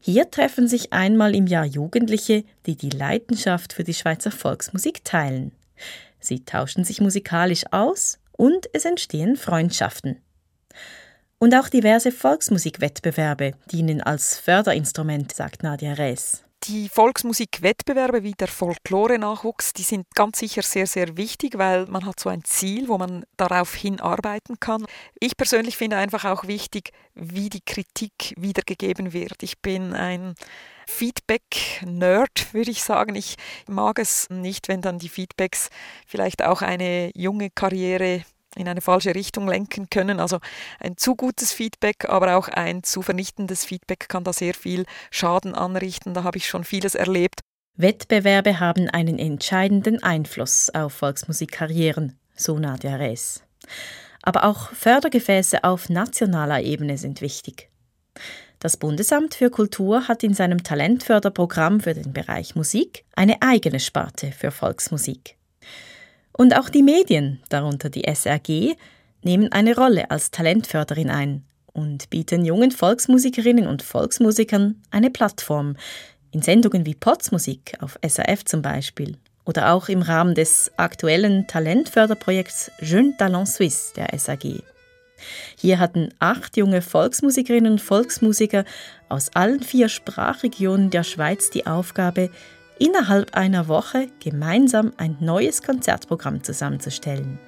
Hier 0.00 0.28
treffen 0.28 0.66
sich 0.66 0.92
einmal 0.92 1.36
im 1.36 1.46
Jahr 1.46 1.64
Jugendliche, 1.64 2.42
die 2.66 2.74
die 2.74 2.90
Leidenschaft 2.90 3.74
für 3.74 3.84
die 3.84 3.94
Schweizer 3.94 4.32
Volksmusik 4.32 5.04
teilen. 5.04 5.52
Sie 6.18 6.44
tauschen 6.44 6.82
sich 6.82 7.00
musikalisch 7.00 7.62
aus 7.70 8.18
und 8.32 8.68
es 8.72 8.84
entstehen 8.84 9.36
Freundschaften. 9.36 10.16
Und 11.38 11.54
auch 11.54 11.68
diverse 11.68 12.10
Volksmusikwettbewerbe 12.10 13.52
dienen 13.70 14.00
als 14.00 14.36
Förderinstrument, 14.36 15.32
sagt 15.32 15.62
Nadia 15.62 15.92
Rees. 15.92 16.42
Die 16.64 16.90
Volksmusikwettbewerbe 16.90 18.22
wie 18.22 18.32
der 18.32 18.48
Folklore-Nachwuchs, 18.48 19.72
die 19.72 19.82
sind 19.82 20.06
ganz 20.14 20.40
sicher 20.40 20.60
sehr, 20.60 20.86
sehr 20.86 21.16
wichtig, 21.16 21.56
weil 21.56 21.86
man 21.86 22.04
hat 22.04 22.20
so 22.20 22.28
ein 22.28 22.44
Ziel, 22.44 22.88
wo 22.88 22.98
man 22.98 23.24
darauf 23.38 23.74
hinarbeiten 23.74 24.60
kann. 24.60 24.84
Ich 25.18 25.38
persönlich 25.38 25.78
finde 25.78 25.96
einfach 25.96 26.26
auch 26.26 26.46
wichtig, 26.46 26.92
wie 27.14 27.48
die 27.48 27.62
Kritik 27.64 28.34
wiedergegeben 28.36 29.14
wird. 29.14 29.42
Ich 29.42 29.60
bin 29.60 29.94
ein 29.94 30.34
Feedback-Nerd, 30.86 32.52
würde 32.52 32.70
ich 32.70 32.82
sagen. 32.82 33.14
Ich 33.14 33.36
mag 33.66 33.98
es 33.98 34.28
nicht, 34.28 34.68
wenn 34.68 34.82
dann 34.82 34.98
die 34.98 35.08
Feedbacks 35.08 35.70
vielleicht 36.06 36.44
auch 36.44 36.60
eine 36.60 37.10
junge 37.14 37.48
Karriere 37.48 38.22
in 38.56 38.68
eine 38.68 38.80
falsche 38.80 39.14
Richtung 39.14 39.48
lenken 39.48 39.88
können. 39.90 40.20
Also 40.20 40.38
ein 40.78 40.96
zu 40.96 41.14
gutes 41.14 41.52
Feedback, 41.52 42.08
aber 42.08 42.36
auch 42.36 42.48
ein 42.48 42.82
zu 42.82 43.02
vernichtendes 43.02 43.64
Feedback 43.64 44.08
kann 44.08 44.24
da 44.24 44.32
sehr 44.32 44.54
viel 44.54 44.84
Schaden 45.10 45.54
anrichten. 45.54 46.14
Da 46.14 46.24
habe 46.24 46.38
ich 46.38 46.48
schon 46.48 46.64
vieles 46.64 46.94
erlebt. 46.94 47.40
Wettbewerbe 47.76 48.60
haben 48.60 48.88
einen 48.90 49.18
entscheidenden 49.18 50.02
Einfluss 50.02 50.70
auf 50.70 50.92
Volksmusikkarrieren, 50.92 52.18
so 52.36 52.58
Nadia 52.58 52.96
Rees. 52.96 53.42
Aber 54.22 54.44
auch 54.44 54.70
Fördergefäße 54.72 55.64
auf 55.64 55.88
nationaler 55.88 56.60
Ebene 56.62 56.98
sind 56.98 57.20
wichtig. 57.20 57.70
Das 58.58 58.76
Bundesamt 58.76 59.34
für 59.34 59.48
Kultur 59.48 60.08
hat 60.08 60.22
in 60.22 60.34
seinem 60.34 60.62
Talentförderprogramm 60.62 61.80
für 61.80 61.94
den 61.94 62.12
Bereich 62.12 62.54
Musik 62.54 63.06
eine 63.16 63.40
eigene 63.40 63.80
Sparte 63.80 64.32
für 64.32 64.50
Volksmusik. 64.50 65.38
Und 66.32 66.56
auch 66.56 66.68
die 66.68 66.82
Medien, 66.82 67.40
darunter 67.48 67.90
die 67.90 68.04
SRG, 68.04 68.74
nehmen 69.22 69.52
eine 69.52 69.76
Rolle 69.76 70.10
als 70.10 70.30
Talentförderin 70.30 71.10
ein 71.10 71.44
und 71.72 72.10
bieten 72.10 72.44
jungen 72.44 72.70
Volksmusikerinnen 72.70 73.66
und 73.66 73.82
Volksmusikern 73.82 74.80
eine 74.90 75.10
Plattform 75.10 75.76
in 76.32 76.42
Sendungen 76.42 76.86
wie 76.86 76.94
Potsmusik 76.94 77.74
auf 77.80 77.98
SRF 78.06 78.44
zum 78.44 78.62
Beispiel 78.62 79.16
oder 79.44 79.72
auch 79.72 79.88
im 79.88 80.02
Rahmen 80.02 80.34
des 80.34 80.70
aktuellen 80.76 81.46
Talentförderprojekts 81.46 82.70
Jeune 82.80 83.16
Talent 83.16 83.48
Suisse 83.48 83.92
der 83.94 84.16
SAG. 84.16 84.62
Hier 85.56 85.78
hatten 85.78 86.10
acht 86.18 86.56
junge 86.56 86.82
Volksmusikerinnen 86.82 87.72
und 87.72 87.80
Volksmusiker 87.80 88.64
aus 89.08 89.30
allen 89.34 89.62
vier 89.62 89.88
Sprachregionen 89.88 90.90
der 90.90 91.04
Schweiz 91.04 91.50
die 91.50 91.66
Aufgabe, 91.66 92.30
innerhalb 92.80 93.34
einer 93.36 93.68
Woche 93.68 94.08
gemeinsam 94.18 94.92
ein 94.96 95.16
neues 95.20 95.62
Konzertprogramm 95.62 96.42
zusammenzustellen. 96.42 97.38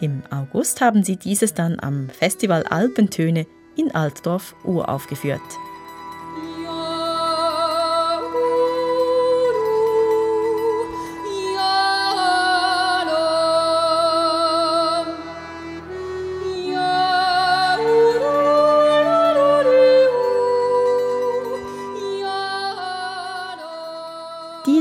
Im 0.00 0.22
August 0.30 0.80
haben 0.80 1.02
sie 1.02 1.16
dieses 1.16 1.52
dann 1.52 1.78
am 1.80 2.08
Festival 2.08 2.62
Alpentöne 2.62 3.46
in 3.76 3.94
Altdorf 3.94 4.54
uraufgeführt. 4.64 5.42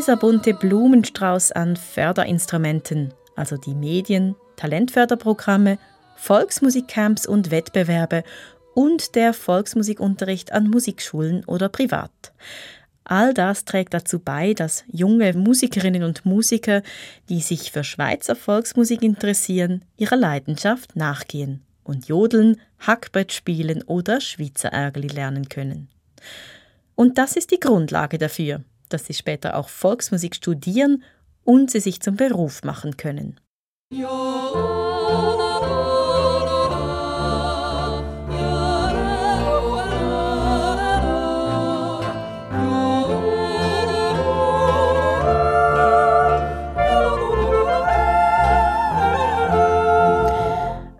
Dieser 0.05 0.17
bunte 0.17 0.53
Blumenstrauß 0.53 1.53
an 1.53 1.75
Förderinstrumenten, 1.75 3.11
also 3.35 3.57
die 3.57 3.73
Medien, 3.73 4.35
Talentförderprogramme, 4.55 5.79
Volksmusikcamps 6.15 7.25
und 7.25 7.49
Wettbewerbe 7.49 8.23
und 8.75 9.15
der 9.15 9.33
Volksmusikunterricht 9.33 10.51
an 10.51 10.69
Musikschulen 10.69 11.43
oder 11.45 11.69
privat. 11.69 12.11
All 13.03 13.33
das 13.33 13.65
trägt 13.65 13.95
dazu 13.95 14.19
bei, 14.19 14.53
dass 14.53 14.83
junge 14.85 15.33
Musikerinnen 15.33 16.03
und 16.03 16.23
Musiker, 16.23 16.83
die 17.27 17.39
sich 17.39 17.71
für 17.71 17.83
Schweizer 17.83 18.35
Volksmusik 18.35 19.01
interessieren, 19.01 19.83
ihrer 19.97 20.17
Leidenschaft 20.17 20.95
nachgehen 20.95 21.63
und 21.83 22.07
jodeln, 22.07 22.61
Hackbrett 22.77 23.33
spielen 23.33 23.81
oder 23.81 24.21
Schweizer 24.21 24.69
Ärgerli 24.69 25.07
lernen 25.07 25.49
können. 25.49 25.87
Und 26.93 27.17
das 27.17 27.35
ist 27.35 27.49
die 27.49 27.59
Grundlage 27.59 28.19
dafür, 28.19 28.61
dass 28.93 29.05
sie 29.05 29.13
später 29.13 29.55
auch 29.55 29.69
Volksmusik 29.69 30.35
studieren 30.35 31.03
und 31.43 31.71
sie 31.71 31.79
sich 31.79 32.01
zum 32.01 32.15
Beruf 32.15 32.63
machen 32.63 32.97
können. 32.97 33.39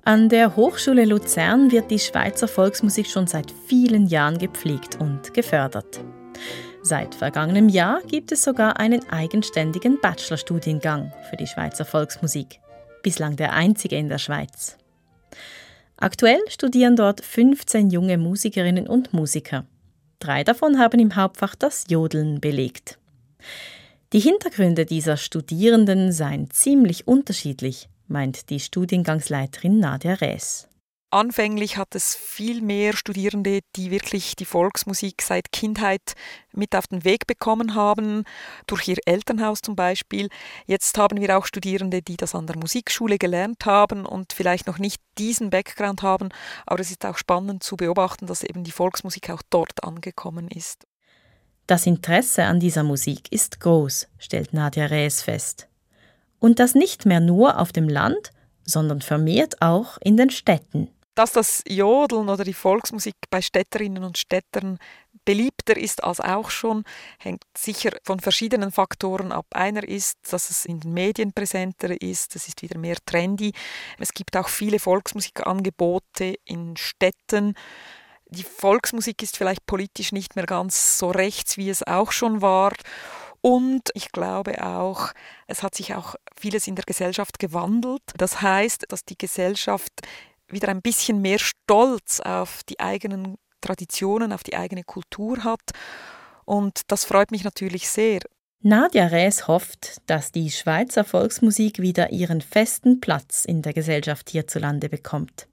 An 0.08 0.30
der 0.30 0.56
Hochschule 0.56 1.04
Luzern 1.04 1.72
wird 1.72 1.90
die 1.90 2.00
Schweizer 2.00 2.48
Volksmusik 2.48 3.08
schon 3.08 3.26
seit 3.26 3.52
vielen 3.52 4.06
Jahren 4.06 4.38
gepflegt 4.38 4.98
und 5.02 5.34
gefördert. 5.34 6.00
Seit 6.88 7.16
vergangenem 7.16 7.68
Jahr 7.68 8.04
gibt 8.04 8.32
es 8.32 8.44
sogar 8.44 8.80
einen 8.80 9.10
eigenständigen 9.10 10.00
Bachelorstudiengang 10.00 11.12
für 11.32 11.36
die 11.36 11.48
Schweizer 11.48 11.84
Volksmusik, 11.84 12.60
bislang 13.02 13.36
der 13.38 13.54
einzige 13.54 13.96
in 13.96 14.08
der 14.08 14.20
Schweiz. 14.20 14.78
Aktuell 15.98 16.42
studieren 16.48 16.96
dort 16.96 17.22
15 17.26 17.90
junge 17.90 18.20
Musikerinnen 18.20 18.86
und 18.86 19.14
Musiker. 19.14 19.66
Drei 20.20 20.44
davon 20.44 20.78
haben 20.78 21.00
im 21.00 21.16
Hauptfach 21.16 21.56
das 21.56 21.86
Jodeln 21.90 22.40
belegt. 22.40 23.00
Die 24.14 24.20
Hintergründe 24.20 24.86
dieser 24.86 25.18
Studierenden 25.18 26.12
seien 26.12 26.52
ziemlich 26.52 27.08
unterschiedlich, 27.08 27.90
meint 28.08 28.52
die 28.52 28.60
Studiengangsleiterin 28.60 29.80
Nadia 29.80 30.14
Rees. 30.14 30.68
Anfänglich 31.16 31.78
hat 31.78 31.96
es 31.96 32.14
viel 32.14 32.62
mehr 32.62 32.92
Studierende, 32.92 33.62
die 33.78 33.90
wirklich 33.90 34.36
die 34.36 34.44
Volksmusik 34.44 35.22
seit 35.22 35.54
Kindheit 35.54 36.14
mit 36.52 36.76
auf 36.76 36.88
den 36.88 37.06
Weg 37.06 37.26
bekommen 37.26 37.74
haben, 37.74 38.26
durch 38.68 38.86
ihr 38.90 38.98
Elternhaus 39.06 39.62
zum 39.62 39.78
Beispiel. 39.78 40.28
Jetzt 40.66 40.98
haben 40.98 41.22
wir 41.22 41.38
auch 41.38 41.46
Studierende, 41.46 42.02
die 42.02 42.18
das 42.18 42.36
an 42.36 42.48
der 42.48 42.58
Musikschule 42.58 43.18
gelernt 43.18 43.66
haben 43.66 44.06
und 44.06 44.34
vielleicht 44.34 44.68
noch 44.68 44.78
nicht 44.78 45.02
diesen 45.18 45.52
Background 45.52 46.02
haben, 46.02 46.28
aber 46.66 46.82
es 46.82 46.92
ist 46.92 47.06
auch 47.06 47.18
spannend 47.18 47.64
zu 47.64 47.78
beobachten, 47.78 48.28
dass 48.28 48.44
eben 48.44 48.66
die 48.66 48.74
Volksmusik 48.74 49.30
auch 49.30 49.42
dort 49.50 49.86
angekommen 49.86 50.50
ist. 50.50 50.86
Das 51.66 51.86
Interesse 51.86 52.44
an 52.44 52.60
dieser 52.60 52.84
Musik 52.84 53.32
ist 53.32 53.62
groß, 53.62 54.10
stellt 54.18 54.52
Nadja 54.52 54.88
Rees 54.88 55.22
fest. 55.22 55.70
Und 56.40 56.60
das 56.60 56.76
nicht 56.76 57.06
mehr 57.06 57.22
nur 57.22 57.58
auf 57.58 57.72
dem 57.72 57.88
Land, 57.88 58.32
sondern 58.66 59.00
vermehrt 59.00 59.62
auch 59.62 59.98
in 60.02 60.18
den 60.18 60.30
Städten. 60.30 60.90
Dass 61.16 61.32
das 61.32 61.64
Jodeln 61.68 62.30
oder 62.30 62.44
die 62.44 62.54
Volksmusik 62.54 63.16
bei 63.30 63.42
Städterinnen 63.42 64.04
und 64.04 64.18
Städtern 64.18 64.78
beliebter 65.24 65.76
ist 65.76 66.04
als 66.04 66.20
auch 66.20 66.50
schon, 66.50 66.84
hängt 67.20 67.44
sicher 67.58 67.92
von 68.04 68.20
verschiedenen 68.20 68.72
Faktoren 68.72 69.32
ab. 69.32 69.46
Einer 69.52 69.84
ist, 69.84 70.18
dass 70.30 70.50
es 70.50 70.66
in 70.66 70.82
den 70.82 70.94
Medien 70.94 71.34
präsenter 71.34 72.00
ist, 72.02 72.36
es 72.36 72.48
ist 72.48 72.62
wieder 72.62 72.78
mehr 72.78 72.98
trendy. 73.06 73.54
Es 73.98 74.14
gibt 74.14 74.38
auch 74.38 74.50
viele 74.50 74.78
Volksmusikangebote 74.78 76.36
in 76.44 76.78
Städten. 76.78 77.56
Die 78.28 78.44
Volksmusik 78.44 79.24
ist 79.24 79.38
vielleicht 79.38 79.66
politisch 79.66 80.12
nicht 80.12 80.36
mehr 80.36 80.46
ganz 80.46 80.98
so 81.00 81.12
rechts, 81.12 81.58
wie 81.58 81.70
es 81.70 81.82
auch 81.84 82.12
schon 82.12 82.42
war. 82.42 82.74
Und 83.42 83.92
ich 83.94 84.12
glaube 84.12 84.66
auch, 84.66 85.12
es 85.46 85.62
hat 85.62 85.76
sich 85.76 85.94
auch 85.94 86.16
vieles 86.36 86.68
in 86.68 86.76
der 86.76 86.86
Gesellschaft 86.86 87.38
gewandelt. 87.38 88.02
Das 88.18 88.42
heißt, 88.42 88.86
dass 88.90 89.06
die 89.06 89.18
Gesellschaft 89.18 89.92
wieder 90.50 90.70
ein 90.70 90.82
bisschen 90.82 91.22
mehr 91.22 91.40
Stolz 91.40 92.20
auf 92.20 92.62
die 92.70 92.80
eigenen 92.80 93.36
Traditionen, 93.62 94.32
auf 94.32 94.44
die 94.44 94.56
eigene 94.56 94.84
Kultur 94.84 95.44
hat. 95.44 95.72
Und 96.46 96.82
das 96.88 97.06
freut 97.06 97.32
mich 97.32 97.44
natürlich 97.44 97.90
sehr. 97.90 98.20
Nadja 98.62 99.08
Rees 99.08 99.48
hofft, 99.48 100.02
dass 100.08 100.32
die 100.32 100.50
Schweizer 100.50 101.04
Volksmusik 101.04 101.80
wieder 101.80 102.12
ihren 102.12 102.42
festen 102.42 103.00
Platz 103.00 103.46
in 103.46 103.62
der 103.62 103.74
Gesellschaft 103.74 104.30
hierzulande 104.30 104.90
bekommt. 104.90 105.48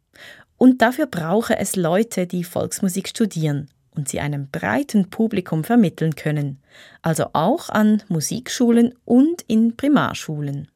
Und 0.56 0.80
dafür 0.80 1.06
brauche 1.06 1.58
es 1.58 1.76
Leute, 1.76 2.26
die 2.26 2.44
Volksmusik 2.44 3.08
studieren 3.08 3.68
und 3.94 4.08
sie 4.08 4.20
einem 4.20 4.48
breiten 4.48 5.10
Publikum 5.10 5.64
vermitteln 5.64 6.14
können, 6.14 6.62
also 7.02 7.26
auch 7.32 7.68
an 7.68 8.02
Musikschulen 8.08 8.94
und 9.04 9.42
in 9.42 9.76
Primarschulen. 9.76 10.68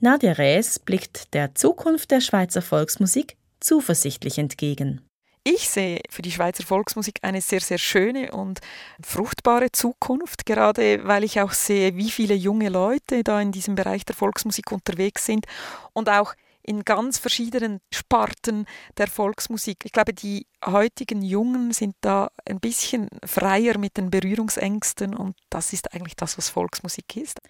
Nadja 0.00 0.30
Rees 0.30 0.78
blickt 0.78 1.34
der 1.34 1.56
Zukunft 1.56 2.12
der 2.12 2.20
Schweizer 2.20 2.62
Volksmusik 2.62 3.36
zuversichtlich 3.58 4.38
entgegen. 4.38 5.00
Ich 5.42 5.68
sehe 5.68 6.00
für 6.08 6.22
die 6.22 6.30
Schweizer 6.30 6.62
Volksmusik 6.62 7.18
eine 7.22 7.40
sehr, 7.40 7.60
sehr 7.60 7.78
schöne 7.78 8.30
und 8.30 8.60
fruchtbare 9.02 9.72
Zukunft, 9.72 10.46
gerade 10.46 11.04
weil 11.04 11.24
ich 11.24 11.40
auch 11.40 11.50
sehe, 11.50 11.96
wie 11.96 12.12
viele 12.12 12.34
junge 12.34 12.68
Leute 12.68 13.24
da 13.24 13.40
in 13.40 13.50
diesem 13.50 13.74
Bereich 13.74 14.04
der 14.04 14.14
Volksmusik 14.14 14.70
unterwegs 14.70 15.26
sind 15.26 15.46
und 15.94 16.08
auch 16.08 16.34
in 16.62 16.84
ganz 16.84 17.18
verschiedenen 17.18 17.80
Sparten 17.92 18.66
der 18.98 19.06
Volksmusik. 19.06 19.78
Ich 19.84 19.92
glaube, 19.92 20.12
die 20.12 20.46
heutigen 20.64 21.22
Jungen 21.22 21.72
sind 21.72 21.94
da 22.02 22.28
ein 22.44 22.60
bisschen 22.60 23.08
freier 23.24 23.78
mit 23.78 23.96
den 23.96 24.10
Berührungsängsten 24.10 25.14
und 25.14 25.34
das 25.48 25.72
ist 25.72 25.94
eigentlich 25.94 26.14
das, 26.14 26.36
was 26.36 26.50
Volksmusik 26.50 27.16
ist. 27.16 27.40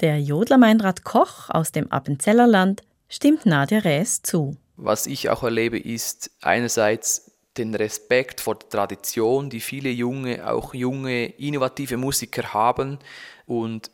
Der 0.00 0.20
Jodler 0.20 0.58
Meinrad 0.58 1.04
Koch 1.04 1.50
aus 1.50 1.70
dem 1.70 1.90
Appenzellerland 1.92 2.82
stimmt 3.08 3.46
Nadja 3.46 3.78
Rees 3.78 4.22
zu. 4.22 4.56
Was 4.76 5.06
ich 5.06 5.30
auch 5.30 5.44
erlebe, 5.44 5.78
ist 5.78 6.32
einerseits 6.40 7.30
den 7.56 7.74
Respekt 7.74 8.40
vor 8.40 8.56
der 8.56 8.68
Tradition, 8.68 9.50
die 9.50 9.60
viele 9.60 9.90
junge, 9.90 10.50
auch 10.50 10.74
junge, 10.74 11.26
innovative 11.26 11.96
Musiker 11.96 12.52
haben 12.52 12.98
und 13.46 13.92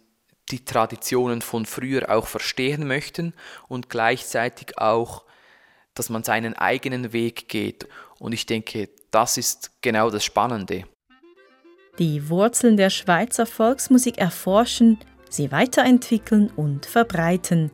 die 0.51 0.65
Traditionen 0.65 1.43
von 1.43 1.67
früher 1.67 2.11
auch 2.11 2.27
verstehen 2.27 2.87
möchten 2.87 3.35
und 3.69 3.91
gleichzeitig 3.91 4.79
auch, 4.79 5.25
dass 5.95 6.09
man 6.09 6.25
seinen 6.25 6.55
eigenen 6.55 7.13
Weg 7.13 7.49
geht. 7.49 7.87
Und 8.19 8.33
ich 8.33 8.47
denke, 8.47 8.89
das 9.11 9.37
ist 9.37 9.71
genau 9.83 10.11
das 10.11 10.25
Spannende. 10.25 10.85
Die 11.99 12.31
Wurzeln 12.31 12.79
der 12.79 12.89
Schweizer 12.89 13.45
Volksmusik 13.45 14.17
erforschen, 14.17 14.99
sie 15.31 15.51
weiterentwickeln 15.51 16.51
und 16.55 16.85
verbreiten. 16.87 17.71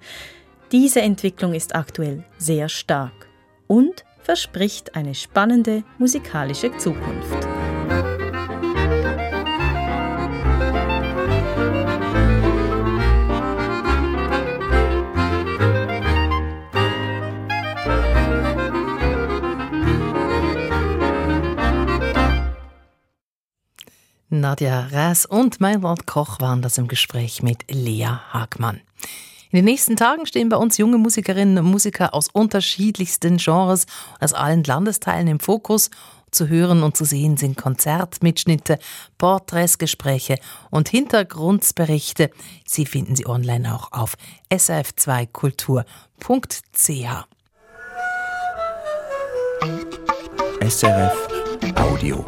Diese 0.73 1.01
Entwicklung 1.01 1.55
ist 1.55 1.75
aktuell 1.75 2.25
sehr 2.39 2.69
stark 2.69 3.29
und 3.67 4.05
verspricht 4.21 4.95
eine 4.95 5.15
spannende 5.15 5.85
musikalische 5.99 6.77
Zukunft. 6.77 7.56
Nadja 24.41 24.87
Räs 24.93 25.27
und 25.27 25.61
Meinrad 25.61 26.07
Koch 26.07 26.41
waren 26.41 26.63
das 26.63 26.79
im 26.79 26.89
Gespräch 26.89 27.43
mit 27.43 27.65
Lea 27.71 28.09
Hagmann. 28.33 28.81
In 29.51 29.57
den 29.57 29.65
nächsten 29.65 29.97
Tagen 29.97 30.27
stehen 30.27 30.49
bei 30.49 30.57
uns 30.57 30.77
junge 30.77 30.99
Musikerinnen 30.99 31.59
und 31.59 31.71
Musiker 31.71 32.15
aus 32.15 32.29
unterschiedlichsten 32.33 33.39
Genres 33.39 33.87
aus 34.21 34.33
allen 34.33 34.65
Landesteilen 34.65 35.29
im 35.29 35.41
Fokus. 35.41 35.91
Zu 36.31 36.49
hören 36.49 36.83
und 36.83 36.97
zu 36.97 37.05
sehen 37.05 37.37
sind 37.37 37.57
Konzertmitschnitte, 37.57 38.79
Porträts, 39.17 39.79
Gespräche 39.79 40.39
und 40.71 40.89
Hintergrundberichte. 40.89 42.31
Sie 42.67 42.85
finden 42.85 43.17
Sie 43.17 43.27
online 43.27 43.75
auch 43.75 43.93
auf 43.93 44.17
srf2kultur.ch. 44.51 45.87
SRF 50.69 51.29
Audio. 51.77 52.25